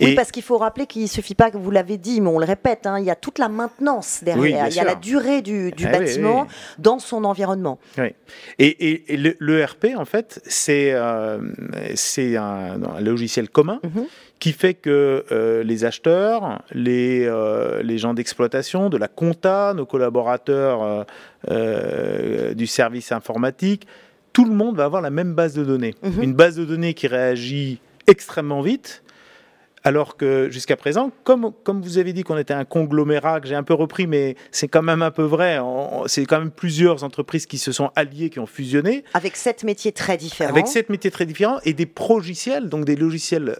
Oui, 0.00 0.14
parce 0.14 0.30
qu'il 0.30 0.42
faut 0.42 0.56
rappeler 0.56 0.86
qu'il 0.86 1.02
ne 1.02 1.06
suffit 1.06 1.34
pas 1.34 1.50
que 1.50 1.58
vous 1.58 1.70
l'avez 1.70 1.98
dit, 1.98 2.22
mais 2.22 2.30
on 2.30 2.38
le 2.38 2.46
répète, 2.46 2.86
hein, 2.86 2.98
il 2.98 3.04
y 3.04 3.10
a 3.10 3.16
toute 3.16 3.38
la 3.38 3.48
maintenance 3.48 4.20
derrière, 4.22 4.68
il 4.68 4.74
y 4.74 4.80
a 4.80 4.84
la 4.84 4.94
durée 4.94 5.42
du, 5.42 5.70
du 5.72 5.84
eh 5.86 5.92
bâtiment 5.92 6.46
dans 6.78 6.98
son 6.98 7.24
environnement. 7.24 7.78
Oui. 7.98 8.14
Et, 8.58 9.12
et, 9.12 9.36
l'ERP, 9.38 9.88
en 9.96 10.06
fait, 10.06 10.40
c'est 10.46 10.92
un, 10.92 11.40
un, 11.90 13.00
logiciel 13.00 13.50
commun. 13.50 13.80
Mhm 13.82 14.06
qui 14.44 14.52
fait 14.52 14.74
que 14.74 15.24
euh, 15.32 15.64
les 15.64 15.86
acheteurs, 15.86 16.60
les, 16.70 17.24
euh, 17.24 17.82
les 17.82 17.96
gens 17.96 18.12
d'exploitation, 18.12 18.90
de 18.90 18.98
la 18.98 19.08
compta, 19.08 19.72
nos 19.72 19.86
collaborateurs 19.86 21.06
euh, 21.50 22.52
du 22.52 22.66
service 22.66 23.10
informatique, 23.10 23.86
tout 24.34 24.44
le 24.44 24.54
monde 24.54 24.76
va 24.76 24.84
avoir 24.84 25.00
la 25.00 25.08
même 25.08 25.32
base 25.32 25.54
de 25.54 25.64
données. 25.64 25.94
Mhm. 26.02 26.22
Une 26.22 26.34
base 26.34 26.56
de 26.56 26.66
données 26.66 26.92
qui 26.92 27.06
réagit 27.06 27.80
extrêmement 28.06 28.60
vite, 28.60 29.02
alors 29.82 30.18
que 30.18 30.50
jusqu'à 30.50 30.76
présent, 30.76 31.10
comme, 31.24 31.50
comme 31.62 31.80
vous 31.80 31.96
avez 31.96 32.12
dit 32.12 32.22
qu'on 32.22 32.36
était 32.36 32.52
un 32.52 32.66
conglomérat, 32.66 33.40
que 33.40 33.48
j'ai 33.48 33.54
un 33.54 33.62
peu 33.62 33.72
repris, 33.72 34.06
mais 34.06 34.36
c'est 34.50 34.68
quand 34.68 34.82
même 34.82 35.00
un 35.00 35.10
peu 35.10 35.22
vrai, 35.22 35.58
c'est 36.04 36.26
quand 36.26 36.38
même 36.38 36.50
plusieurs 36.50 37.02
entreprises 37.02 37.46
qui 37.46 37.56
se 37.56 37.72
sont 37.72 37.92
alliées, 37.96 38.28
qui 38.28 38.40
ont 38.40 38.46
fusionné. 38.46 39.04
Avec 39.14 39.36
sept 39.36 39.64
métiers 39.64 39.92
très 39.92 40.18
différents. 40.18 40.50
Avec 40.50 40.66
sept 40.66 40.90
métiers 40.90 41.10
très 41.10 41.24
différents 41.24 41.60
et 41.64 41.72
des 41.72 41.86
progiciels, 41.86 42.68
donc 42.68 42.84
des 42.84 42.96
logiciels 42.96 43.56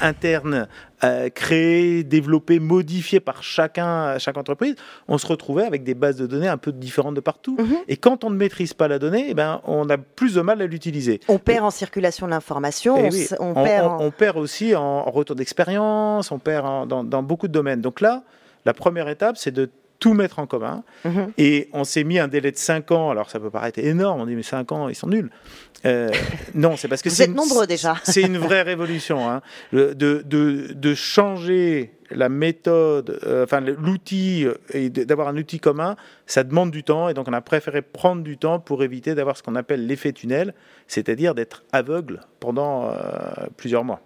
interne 0.00 0.68
euh, 1.02 1.30
créé, 1.30 2.04
développé, 2.04 2.60
modifié 2.60 3.20
par 3.20 3.42
chacun, 3.42 4.18
chaque 4.18 4.36
entreprise, 4.36 4.74
on 5.08 5.18
se 5.18 5.26
retrouvait 5.26 5.64
avec 5.64 5.82
des 5.82 5.94
bases 5.94 6.16
de 6.16 6.26
données 6.26 6.48
un 6.48 6.58
peu 6.58 6.72
différentes 6.72 7.14
de 7.14 7.20
partout. 7.20 7.56
Mhm. 7.58 7.76
Et 7.88 7.96
quand 7.96 8.24
on 8.24 8.30
ne 8.30 8.36
maîtrise 8.36 8.74
pas 8.74 8.88
la 8.88 8.98
donnée, 8.98 9.26
eh 9.28 9.34
ben, 9.34 9.60
on 9.64 9.88
a 9.88 9.96
plus 9.98 10.34
de 10.34 10.40
mal 10.40 10.60
à 10.60 10.66
l'utiliser. 10.66 11.20
On 11.28 11.38
perd 11.38 11.64
en 11.64 11.70
circulation 11.70 12.26
l'information, 12.26 12.96
eh 12.98 13.34
on, 13.38 13.54
on, 13.56 14.10
perd 14.10 14.36
aussi 14.36 14.74
en 14.74 15.04
retour 15.04 15.36
d'expérience, 15.36 16.30
on 16.30 16.38
perd 16.38 16.88
dans, 16.88 17.02
dans 17.02 17.22
beaucoup 17.22 17.48
de 17.48 17.52
domaines. 17.52 17.80
Donc 17.80 18.00
là, 18.00 18.22
la 18.64 18.74
première 18.74 19.08
étape, 19.08 19.36
c'est 19.38 19.52
de 19.52 19.70
tout 20.00 20.14
mettre 20.14 20.38
en 20.38 20.46
commun. 20.46 20.82
Mhm. 21.04 21.32
Et 21.38 21.68
on 21.72 21.84
s'est 21.84 22.04
mis 22.04 22.18
un 22.18 22.26
délai 22.26 22.50
de 22.50 22.56
5 22.56 22.90
ans. 22.90 23.10
Alors 23.10 23.30
ça 23.30 23.38
peut 23.38 23.50
paraître 23.50 23.78
énorme, 23.78 24.22
on 24.22 24.26
dit 24.26 24.34
mais 24.34 24.42
5 24.42 24.72
ans, 24.72 24.88
ils 24.88 24.94
sont 24.94 25.06
nuls. 25.06 25.30
Euh, 25.86 26.10
non, 26.54 26.76
c'est 26.76 26.88
parce 26.88 27.02
que 27.02 27.10
c'est. 27.10 27.28
nombreux 27.28 27.66
déjà. 27.66 27.96
c'est 28.02 28.22
une 28.22 28.38
vraie 28.38 28.62
révolution. 28.62 29.30
Hein. 29.30 29.42
De, 29.72 29.92
de, 29.94 30.72
de, 30.74 30.94
changer 30.94 31.92
la 32.10 32.28
méthode, 32.28 33.20
euh, 33.24 33.44
enfin 33.44 33.60
l'outil, 33.60 34.44
euh, 34.44 34.54
et 34.72 34.90
d'avoir 34.90 35.28
un 35.28 35.36
outil 35.36 35.60
commun, 35.60 35.96
ça 36.26 36.42
demande 36.42 36.70
du 36.70 36.82
temps. 36.82 37.08
Et 37.08 37.14
donc 37.14 37.28
on 37.28 37.32
a 37.32 37.40
préféré 37.40 37.82
prendre 37.82 38.22
du 38.22 38.36
temps 38.36 38.58
pour 38.58 38.82
éviter 38.82 39.14
d'avoir 39.14 39.36
ce 39.36 39.42
qu'on 39.42 39.54
appelle 39.54 39.86
l'effet 39.86 40.12
tunnel, 40.12 40.54
c'est-à-dire 40.88 41.34
d'être 41.34 41.64
aveugle 41.72 42.20
pendant 42.40 42.92
plusieurs 43.56 43.84
mois. 43.84 44.00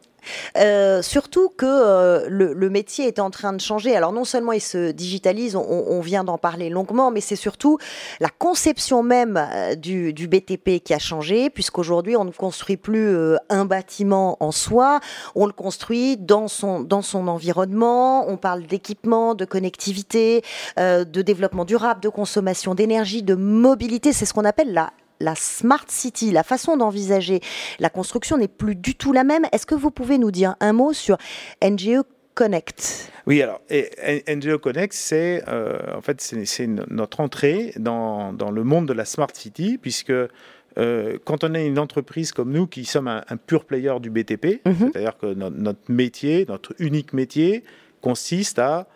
Euh, 0.56 1.02
surtout 1.02 1.48
que 1.48 1.66
euh, 1.66 2.26
le, 2.28 2.70
métier 2.70 3.06
est 3.06 3.18
en 3.18 3.30
train 3.30 3.52
de 3.52 3.60
changer. 3.60 3.94
Alors 3.96 4.12
non 4.12 4.24
seulement 4.24 4.52
il 4.52 4.60
se 4.60 4.90
digitalise, 4.90 5.56
on, 5.56 6.00
vient 6.00 6.24
d'en 6.24 6.38
parler 6.38 6.70
longuement, 6.70 7.10
mais 7.10 7.20
c'est 7.20 7.36
surtout 7.36 7.78
la 8.20 8.28
conception 8.28 9.02
même 9.02 9.36
euh, 9.36 9.74
du, 9.74 10.12
BTP 10.28 10.82
qui 10.82 10.94
a 10.94 10.98
changé, 10.98 11.50
puisqu'aujourd'hui 11.50 12.16
on 12.16 12.24
ne 12.24 12.30
construit 12.30 12.76
plus 12.76 13.14
un 13.48 13.64
bâtiment 13.64 14.36
en 14.40 14.50
soi, 14.50 15.00
on 15.34 15.46
le 15.46 15.52
construit 15.52 16.16
dans 16.16 16.48
son, 16.48 16.80
dans 16.80 17.02
son 17.02 17.28
environnement, 17.28 18.28
on 18.28 18.36
parle 18.36 18.64
d'équipement, 18.66 19.34
de 19.34 19.44
connectivité, 19.44 20.42
de 20.78 21.22
développement 21.22 21.64
durable, 21.64 22.00
de 22.00 22.08
consommation 22.08 22.74
d'énergie, 22.74 23.22
de 23.22 23.34
mobilité, 23.34 24.12
c'est 24.12 24.24
ce 24.24 24.32
qu'on 24.32 24.44
appelle 24.44 24.72
la 24.72 24.90
la 25.20 25.34
smart 25.34 25.84
city, 25.88 26.30
la 26.30 26.42
façon 26.42 26.76
d'envisager 26.76 27.40
la 27.78 27.90
construction 27.90 28.36
n'est 28.36 28.48
plus 28.48 28.74
du 28.74 28.94
tout 28.94 29.12
la 29.12 29.24
même. 29.24 29.44
Est-ce 29.52 29.66
que 29.66 29.74
vous 29.74 29.90
pouvez 29.90 30.18
nous 30.18 30.30
dire 30.30 30.56
un 30.60 30.72
mot 30.72 30.92
sur 30.92 31.16
NGE 31.62 32.02
Connect? 32.34 33.10
Oui, 33.26 33.40
alors 33.40 33.60
NGE 33.70 34.56
Connect, 34.56 34.92
c'est 34.92 35.42
euh, 35.48 35.78
en 35.96 36.00
fait 36.00 36.20
c'est 36.20 36.66
notre 36.66 37.20
entrée 37.20 37.72
dans, 37.76 38.32
le 38.32 38.64
monde 38.64 38.86
de 38.86 38.92
la 38.92 39.04
smart 39.04 39.30
city, 39.32 39.78
puisque 39.80 40.10
euh, 40.10 41.18
quand 41.24 41.44
on 41.44 41.54
est 41.54 41.66
une 41.66 41.78
entreprise 41.78 42.32
comme 42.32 42.50
nous 42.50 42.66
qui 42.66 42.84
sommes 42.84 43.08
un, 43.08 43.36
pur 43.36 43.64
player 43.64 43.94
du 44.00 44.10
BTP, 44.10 44.66
mhm. 44.66 44.90
c'est-à-dire 44.92 45.16
que 45.16 45.32
notre, 45.32 45.80
métier, 45.88 46.44
notre 46.48 46.74
unique 46.78 47.12
métier, 47.12 47.64
consiste 48.00 48.58
à 48.58 48.86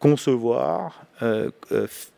concevoir, 0.00 1.04
euh, 1.22 1.50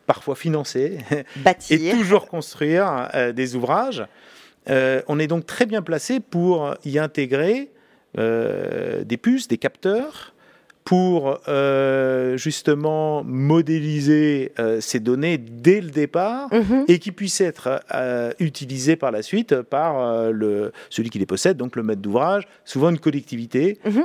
parfois 0.06 0.34
financer 0.34 0.98
et 1.70 1.90
toujours 1.90 2.26
construire 2.26 3.08
euh, 3.14 3.32
des 3.32 3.56
ouvrages. 3.56 4.04
Euh, 4.70 5.02
on 5.08 5.18
est 5.18 5.26
donc 5.26 5.46
très 5.46 5.66
bien 5.66 5.82
placé 5.82 6.20
pour 6.20 6.74
y 6.84 6.98
intégrer 6.98 7.70
euh, 8.18 9.04
des 9.04 9.16
puces, 9.16 9.48
des 9.48 9.58
capteurs, 9.58 10.34
pour 10.84 11.38
justement 12.34 13.22
modéliser 13.22 14.52
ces 14.80 14.98
données 14.98 15.38
dès 15.38 15.80
le 15.80 15.90
départ 15.90 16.52
mhm. 16.52 16.86
et 16.88 16.98
qui 16.98 17.12
puissent 17.12 17.40
être 17.40 17.84
utilisées 18.40 18.96
par 18.96 19.12
la 19.12 19.22
suite 19.22 19.62
par 19.62 20.32
le, 20.32 20.72
celui 20.90 21.10
qui 21.10 21.20
les 21.20 21.26
possède, 21.26 21.56
donc 21.56 21.76
le 21.76 21.84
maître 21.84 22.02
d'ouvrage, 22.02 22.48
souvent 22.64 22.90
une 22.90 22.98
collectivité. 22.98 23.78
Mhm. 23.84 24.02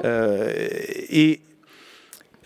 et 1.10 1.39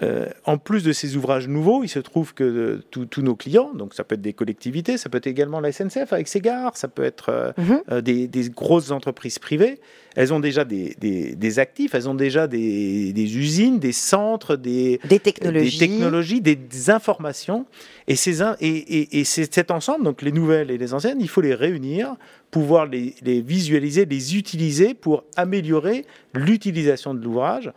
euh, 0.03 0.27
en 0.45 0.57
plus 0.57 0.83
de 0.83 0.93
ces 0.93 1.15
ouvrages 1.15 1.47
nouveaux, 1.47 1.83
il 1.83 1.87
se 1.87 1.99
trouve 1.99 2.33
que 2.33 2.43
euh, 2.43 2.83
tous 2.89 3.21
nos 3.21 3.35
clients, 3.35 3.71
donc 3.73 3.93
ça 3.93 4.03
peut 4.03 4.15
être 4.15 4.21
des 4.21 4.33
collectivités, 4.33 4.97
ça 4.97 5.09
peut 5.09 5.19
être 5.19 5.27
également 5.27 5.59
la 5.59 5.71
SNCF 5.71 6.11
avec 6.11 6.27
ses 6.27 6.41
gares, 6.41 6.75
ça 6.75 6.87
peut 6.87 7.03
être 7.03 7.29
euh, 7.29 7.51
mhm. 7.57 8.01
des, 8.01 8.49
grosses 8.49 8.89
entreprises 8.89 9.37
privées, 9.37 9.79
elles 10.15 10.33
ont 10.33 10.39
déjà 10.39 10.65
des, 10.65 11.59
actifs, 11.59 11.93
elles 11.93 12.09
ont 12.09 12.15
déjà 12.15 12.47
des, 12.47 13.37
usines, 13.37 13.79
des 13.79 13.91
centres, 13.91 14.55
des, 14.55 14.99
technologies. 15.23 16.41
des, 16.41 16.89
informations. 16.89 17.65
Et, 18.07 18.15
ces, 18.15 18.41
et, 18.59 19.19
et, 19.19 19.23
cet 19.23 19.69
ensemble, 19.69 20.03
donc 20.03 20.23
les 20.23 20.31
nouvelles 20.31 20.71
et 20.71 20.77
les 20.77 20.93
anciennes, 20.93 21.21
il 21.21 21.29
faut 21.29 21.41
les 21.41 21.53
réunir, 21.53 22.15
pouvoir 22.49 22.87
les, 22.87 23.13
les 23.21 23.41
visualiser, 23.41 24.05
les 24.05 24.35
utiliser 24.35 24.95
pour 24.95 25.23
améliorer 25.35 26.05
l'utilisation 26.33 27.13
de 27.13 27.23
l'ouvrage. 27.23 27.71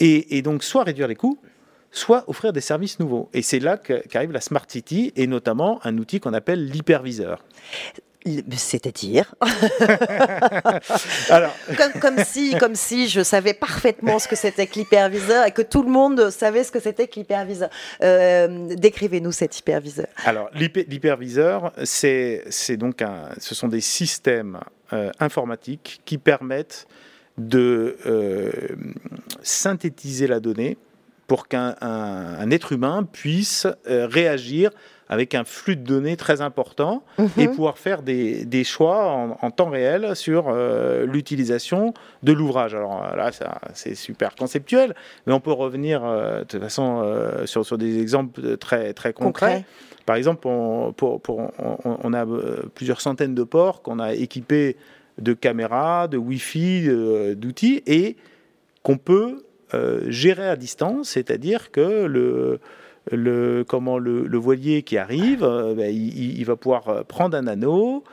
Et, 0.00 0.42
donc 0.42 0.62
soit 0.62 0.84
réduire 0.84 1.08
les 1.08 1.16
coûts, 1.16 1.38
soit 1.90 2.24
offrir 2.28 2.52
des 2.52 2.60
services 2.60 2.98
nouveaux. 2.98 3.28
Et 3.32 3.42
c'est 3.42 3.60
là 3.60 3.76
qu'arrive 3.76 4.32
la 4.32 4.40
Smart 4.40 4.64
City 4.66 5.12
et 5.16 5.26
notamment 5.26 5.80
un 5.84 5.96
outil 5.98 6.20
qu'on 6.20 6.34
appelle 6.34 6.66
l'hyperviseur. 6.66 7.44
C'est-à-dire? 8.50 9.34
Alors... 11.30 11.54
comme, 12.00 12.22
si, 12.24 12.54
comme 12.58 12.74
si 12.74 13.08
je 13.08 13.22
savais 13.22 13.54
parfaitement 13.54 14.18
ce 14.18 14.28
que 14.28 14.36
c'était 14.36 14.66
que 14.66 14.74
l'hyperviseur 14.74 15.46
et 15.46 15.52
que 15.52 15.62
tout 15.62 15.82
le 15.82 15.88
monde 15.88 16.28
savait 16.28 16.64
ce 16.64 16.70
que 16.70 16.80
c'était 16.80 17.08
que 17.08 17.14
l'hyperviseur. 17.14 17.70
Euh, 18.02 18.74
décrivez-nous 18.74 19.32
cet 19.32 19.58
hyperviseur. 19.58 20.08
Alors, 20.26 20.50
l'hyperviseur, 20.54 21.72
c'est 21.84 22.76
donc 22.76 23.00
un, 23.00 23.30
ce 23.38 23.54
sont 23.54 23.68
des 23.68 23.80
systèmes 23.80 24.60
informatiques 25.20 26.02
qui 26.04 26.18
permettent 26.18 26.86
de 27.38 27.96
synthétiser 29.42 30.26
la 30.26 30.40
donnée 30.40 30.76
pour 31.28 31.46
qu'un 31.46 32.50
être 32.50 32.72
humain 32.72 33.04
puisse 33.04 33.68
réagir 33.86 34.70
avec 35.08 35.34
un 35.34 35.44
flux 35.44 35.76
de 35.76 35.82
données 35.84 36.16
très 36.16 36.40
important 36.40 37.02
et 37.38 37.48
mhm. 37.48 37.54
pouvoir 37.54 37.78
faire 37.78 38.02
des, 38.02 38.44
des 38.44 38.64
choix 38.64 39.36
en, 39.40 39.50
temps 39.50 39.70
réel 39.70 40.14
sur 40.14 40.48
euh, 40.48 41.06
l'utilisation 41.06 41.94
de 42.22 42.32
l'ouvrage. 42.32 42.74
Alors 42.74 43.04
euh, 43.04 43.16
là, 43.16 43.30
c'est 43.72 43.94
super 43.94 44.34
conceptuel, 44.36 44.94
mais 45.26 45.32
on 45.32 45.40
peut 45.40 45.52
revenir 45.52 46.04
euh, 46.04 46.40
de 46.40 46.44
toute 46.44 46.60
façon 46.60 47.04
sur, 47.46 47.64
sur, 47.64 47.78
des 47.78 48.00
exemples 48.00 48.56
très, 48.58 48.92
très 48.92 49.12
concrets. 49.12 49.64
Par 50.04 50.16
exemple, 50.16 50.46
on, 50.46 50.92
pour, 50.92 51.20
pour, 51.20 51.52
on, 51.84 52.12
a 52.14 52.26
plusieurs 52.74 53.00
centaines 53.00 53.34
de 53.34 53.42
ports 53.42 53.82
qu'on 53.82 53.98
a 53.98 54.14
équipés 54.14 54.76
de 55.18 55.32
caméras, 55.34 56.08
de 56.08 56.16
Wi-Fi, 56.16 56.88
d'outils 57.36 57.82
et 57.86 58.16
qu'on 58.82 58.96
peut 58.96 59.42
gérer 60.08 60.48
à 60.48 60.56
distance, 60.56 61.10
c'est-à-dire 61.10 61.70
que 61.70 62.04
le, 62.06 62.60
le, 63.12 63.64
comment, 63.66 63.98
le, 63.98 64.36
voilier 64.38 64.82
qui 64.82 64.98
arrive, 64.98 65.44
euh, 65.44 65.74
ben, 65.74 65.94
il, 65.94 66.44
va 66.44 66.56
pouvoir 66.56 66.88
euh, 66.88 67.02
prendre 67.02 67.36
un 67.36 67.46
anneau, 67.46 68.04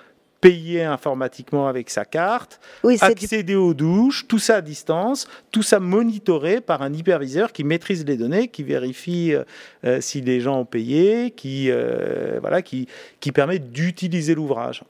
payer 0.41 0.83
informatiquement 0.83 1.67
avec 1.67 1.89
sa 1.89 2.05
carte, 2.05 2.59
accéder 3.01 3.55
aux 3.55 3.73
douches, 3.73 4.27
tout 4.27 4.37
ça 4.37 4.57
à 4.57 4.61
distance, 4.61 5.27
tout 5.51 5.63
ça 5.63 5.79
monitoré 5.79 6.61
par 6.61 6.83
un 6.83 6.93
hyperviseur 6.93 7.51
qui 7.51 7.63
maîtrise 7.63 8.05
les 8.05 8.15
données, 8.15 8.49
qui 8.49 8.61
vérifie 8.61 9.33
euh, 9.85 10.01
si 10.01 10.21
les 10.21 10.41
gens 10.41 10.59
ont 10.59 10.65
payé, 10.65 11.31
qui, 11.31 11.71
voilà, 12.41 12.61
qui, 12.61 12.87
qui 13.19 13.31
permet 13.31 13.57
d'utiliser 13.57 14.35
l'ouvrage 14.35 14.83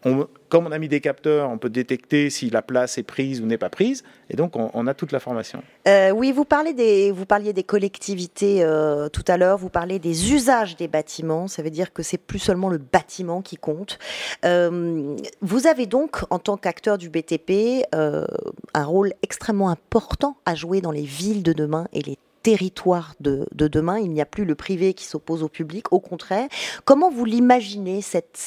comme 0.49 0.67
on 0.67 0.71
a 0.71 0.77
mis 0.77 0.87
des 0.87 1.01
capteurs, 1.01 1.49
on 1.49 1.57
peut 1.57 1.69
détecter 1.69 2.29
si 2.29 2.49
la 2.49 2.61
place 2.61 2.97
est 2.97 3.03
prise 3.03 3.41
ou 3.41 3.45
n'est 3.45 3.57
pas 3.57 3.69
prise, 3.69 4.03
et 4.29 4.35
donc 4.35 4.55
on, 4.55 4.87
a 4.87 4.93
toute 4.93 5.11
l'information. 5.11 5.63
Euh, 5.87 6.11
oui, 6.11 6.31
vous, 6.31 6.45
parlez 6.45 6.73
des, 6.73 7.11
vous 7.11 7.25
parliez 7.25 7.53
des 7.53 7.63
collectivités 7.63 8.63
euh, 8.63 9.09
tout 9.09 9.23
à 9.27 9.37
l'heure, 9.37 9.57
vous 9.57 9.69
parlez 9.69 9.99
des 9.99 10.33
usages 10.33 10.75
des 10.75 10.87
bâtiments, 10.87 11.47
ça 11.47 11.63
veut 11.63 11.69
dire 11.69 11.93
que 11.93 12.03
c'est 12.03 12.17
plus 12.17 12.39
seulement 12.39 12.69
le 12.69 12.77
bâtiment 12.77 13.41
qui 13.41 13.57
compte. 13.57 13.97
Euh, 14.43 15.15
vous 15.41 15.67
avez 15.67 15.85
donc, 15.85 16.21
en 16.29 16.39
tant 16.39 16.57
qu'acteur 16.57 16.97
du 16.97 17.09
BTP, 17.09 17.85
un 17.93 18.85
rôle 18.85 19.13
extrêmement 19.23 19.69
important 19.69 20.37
à 20.45 20.55
jouer 20.55 20.81
dans 20.81 20.91
les 20.91 21.03
villes 21.03 21.43
de 21.43 21.53
demain 21.53 21.87
et 21.93 22.01
les 22.01 22.17
territoire 22.45 23.15
de, 23.19 23.47
demain. 23.53 23.97
Il 23.97 24.11
n'y 24.11 24.21
a 24.21 24.25
plus 24.25 24.45
le 24.45 24.53
privé 24.53 24.93
qui 24.93 25.05
s'oppose 25.05 25.41
au 25.41 25.49
public, 25.49 25.91
au 25.91 25.99
contraire. 25.99 26.47
Comment 26.85 27.09
vous 27.09 27.25
l'imaginez, 27.25 28.01
cette, 28.03 28.37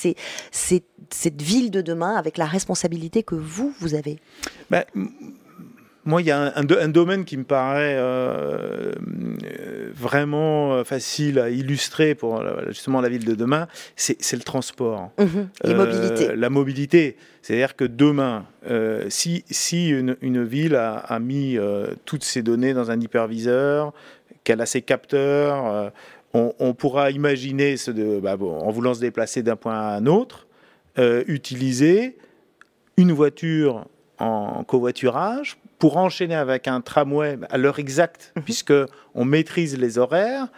ville 1.42 1.72
de 1.72 1.80
demain, 1.80 2.14
avec 2.14 2.38
la 2.38 2.46
responsabilité 2.46 3.24
que 3.24 3.34
vous, 3.34 3.74
vous 3.80 3.94
avez? 3.94 4.20
Ben, 4.70 4.84
moi, 6.08 6.22
il 6.22 6.24
y 6.26 6.30
a 6.30 6.54
un, 6.56 6.88
domaine 6.88 7.26
qui 7.26 7.36
me 7.36 7.44
paraît 7.44 7.96
euh, 7.98 8.92
vraiment 9.94 10.82
facile 10.82 11.38
à 11.38 11.50
illustrer 11.50 12.14
pour 12.14 12.42
justement 12.68 13.02
la 13.02 13.10
ville 13.10 13.26
de 13.26 13.34
demain, 13.34 13.68
c'est 13.94 14.32
le 14.32 14.42
transport. 14.42 15.10
Euh, 15.20 16.34
la 16.34 16.48
mobilité. 16.48 17.16
C'est-à-dire 17.42 17.76
que 17.76 17.84
demain, 17.84 18.46
euh, 18.70 19.04
si, 19.10 19.44
si 19.50 19.90
une, 19.90 20.44
ville 20.44 20.76
a, 20.76 21.18
mis 21.20 21.58
toutes 22.06 22.24
ses 22.24 22.40
données 22.40 22.72
dans 22.72 22.90
un 22.90 22.98
hyperviseur, 22.98 23.92
qu'elle 24.44 24.62
a 24.62 24.66
ses 24.66 24.80
capteurs, 24.80 25.92
on, 26.32 26.72
pourra 26.72 27.10
imaginer, 27.10 27.76
ce 27.76 27.90
de, 27.90 28.18
bah 28.18 28.38
en 28.40 28.70
voulant 28.70 28.94
se 28.94 29.00
déplacer 29.00 29.42
d'un 29.42 29.56
point 29.56 29.78
à 29.78 29.96
un 29.96 30.06
autre, 30.06 30.46
utiliser 31.26 32.16
une 32.96 33.12
voiture 33.12 33.84
en 34.18 34.64
covoiturage 34.64 35.58
pour 35.78 35.96
enchaîner 35.96 36.34
avec 36.34 36.68
un 36.68 36.80
tramway 36.80 37.38
à 37.50 37.58
l'heure 37.58 37.78
exacte, 37.78 38.32
mhm. 38.36 38.42
puisque 38.42 38.74
on 39.14 39.24
maîtrise 39.24 39.78
les 39.78 39.98
horaires. 39.98 40.48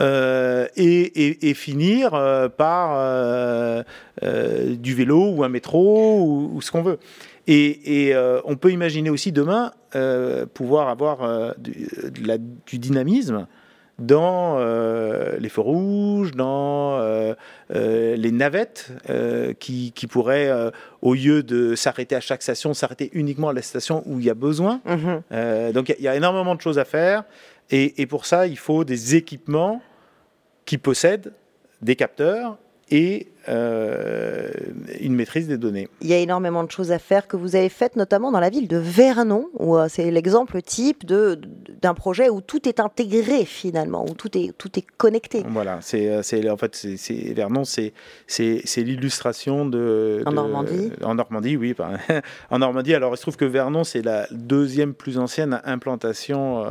Euh, 0.00 0.66
et, 0.76 1.52
finir 1.52 2.14
euh, 2.14 2.48
par 2.48 2.92
euh, 2.94 3.82
du 4.22 4.94
vélo 4.94 5.30
ou 5.30 5.44
un 5.44 5.50
métro 5.50 6.48
ou, 6.54 6.62
ce 6.62 6.70
qu'on 6.70 6.80
veut. 6.82 6.98
Et, 7.46 8.14
on 8.44 8.56
peut 8.56 8.70
imaginer 8.70 9.10
aussi 9.10 9.32
demain 9.32 9.72
pouvoir 10.54 10.88
avoir 10.88 11.54
du, 11.58 11.88
du, 12.66 12.78
dynamisme 12.78 13.46
dans 14.00 14.56
euh, 14.58 15.36
les 15.38 15.48
feux 15.48 15.60
rouges, 15.60 16.32
dans 16.32 16.98
euh, 16.98 17.34
euh, 17.74 18.16
les 18.16 18.32
navettes 18.32 18.90
qui, 19.60 19.92
qui, 19.92 20.06
pourraient, 20.06 20.50
au 21.02 21.14
lieu 21.14 21.42
de 21.42 21.74
s'arrêter 21.74 22.16
à 22.16 22.20
chaque 22.20 22.42
station, 22.42 22.74
s'arrêter 22.74 23.10
uniquement 23.12 23.50
à 23.50 23.52
la 23.52 23.62
station 23.62 24.02
où 24.06 24.18
il 24.18 24.26
y 24.26 24.30
a 24.30 24.34
besoin. 24.34 24.80
Mhm. 24.86 25.72
donc 25.72 25.94
il 25.98 26.04
y, 26.04 26.08
a 26.08 26.16
énormément 26.16 26.54
de 26.54 26.60
choses 26.60 26.78
à 26.78 26.84
faire. 26.84 27.24
Et, 27.70 28.02
et, 28.02 28.06
pour 28.06 28.26
ça, 28.26 28.46
il 28.46 28.58
faut 28.58 28.84
des 28.84 29.14
équipements 29.14 29.80
qui 30.64 30.78
possèdent 30.78 31.32
des 31.82 31.94
capteurs 31.94 32.56
et 32.90 33.28
euh, 33.48 34.50
une 35.00 35.14
maîtrise 35.14 35.48
des 35.48 35.56
données. 35.56 35.88
Il 36.02 36.08
y 36.08 36.12
a 36.12 36.18
énormément 36.18 36.62
de 36.62 36.70
choses 36.70 36.92
à 36.92 36.98
faire 36.98 37.26
que 37.26 37.36
vous 37.36 37.56
avez 37.56 37.68
faites, 37.68 37.96
notamment 37.96 38.30
dans 38.30 38.40
la 38.40 38.50
ville 38.50 38.68
de 38.68 38.76
Vernon, 38.76 39.48
où 39.58 39.76
euh, 39.76 39.86
c'est 39.88 40.10
l'exemple 40.10 40.60
type 40.60 41.06
d'un 41.06 41.94
projet 41.94 42.28
où 42.28 42.40
tout 42.40 42.68
est 42.68 42.80
intégré 42.80 43.44
finalement, 43.44 44.04
où 44.04 44.14
tout 44.14 44.36
est, 44.36 44.52
tout 44.58 44.70
est 44.78 44.84
connecté. 44.98 45.42
Voilà, 45.48 45.78
c'est, 45.80 46.08
euh, 46.08 46.52
en 46.52 46.56
fait, 46.56 46.74
c'est, 46.74 47.32
Vernon, 47.32 47.64
c'est, 47.64 47.92
l'illustration 48.76 49.66
de, 49.66 50.22
En 50.26 50.32
Normandie 50.32 50.92
En 51.02 51.14
Normandie, 51.14 51.56
oui. 51.56 51.74
en 52.50 52.58
Normandie, 52.58 52.94
alors 52.94 53.14
il 53.14 53.16
se 53.16 53.22
trouve 53.22 53.36
que 53.36 53.44
Vernon, 53.46 53.84
c'est 53.84 54.02
la 54.02 54.26
deuxième 54.30 54.92
plus 54.92 55.18
ancienne 55.18 55.60
implantation 55.64 56.64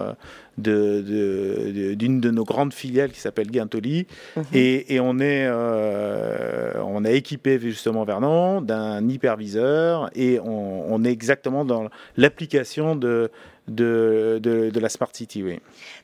de, 0.59 1.93
d'une 1.95 2.19
de, 2.21 2.31
nos 2.31 2.43
grandes 2.43 2.73
filiales 2.73 3.11
qui 3.11 3.19
s'appelle 3.19 3.49
Guintoli. 3.49 4.07
Mhm. 4.35 4.43
Et, 4.53 4.95
et, 4.95 4.99
on 4.99 5.19
est 5.19 5.47
euh, 5.47 6.58
on 6.75 7.05
a 7.05 7.11
équipé 7.11 7.59
justement 7.59 8.03
Vernon 8.03 8.61
d'un 8.61 9.07
hyperviseur 9.07 10.09
et 10.15 10.39
on, 10.39 11.03
est 11.03 11.11
exactement 11.11 11.65
dans 11.65 11.89
l'application 12.17 12.95
de, 12.95 13.31
de, 13.69 14.71
la 14.79 14.89
Smart 14.89 15.09
City. 15.13 15.43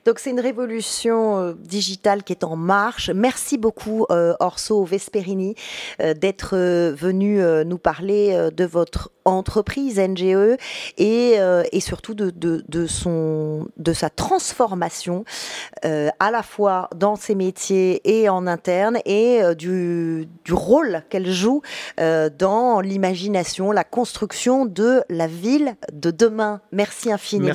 Donc 0.06 0.20
c'est 0.20 0.30
une 0.30 0.40
révolution 0.40 1.40
euh, 1.40 1.54
digitale 1.54 2.24
qui 2.24 2.34
est 2.34 2.44
en 2.44 2.56
marche. 2.56 3.10
Merci 3.10 3.58
beaucoup 3.58 4.06
euh, 4.10 4.34
Orso 4.40 4.84
Vesperini 4.84 5.56
d'être 6.00 6.56
venu 6.56 7.40
nous 7.66 7.78
parler 7.78 8.50
de 8.56 8.66
votre 8.66 9.12
entreprise 9.26 10.00
NGE 10.00 10.58
et, 10.98 11.40
surtout 11.80 12.14
de, 12.14 12.88
son, 12.88 13.68
de 13.78 13.94
sa 13.94 14.10
transformation 14.10 15.26
à 15.84 16.32
la 16.32 16.44
fois 16.44 16.90
dans 16.96 17.16
ses 17.16 17.36
métiers 17.36 18.02
et 18.04 18.30
en 18.30 18.48
interne 18.48 19.00
et 19.06 19.42
du, 19.56 20.28
rôle 20.52 21.04
qu'elle 21.10 21.32
joue 21.32 21.62
euh, 22.00 22.30
dans 22.30 22.82
l'imagination, 22.82 23.72
la 23.72 23.84
construction 23.84 24.66
de 24.66 25.04
la 25.10 25.28
ville 25.28 25.76
de 25.94 26.12
demain. 26.12 26.62
Merci 26.72 27.12
infiniment. 27.12 27.55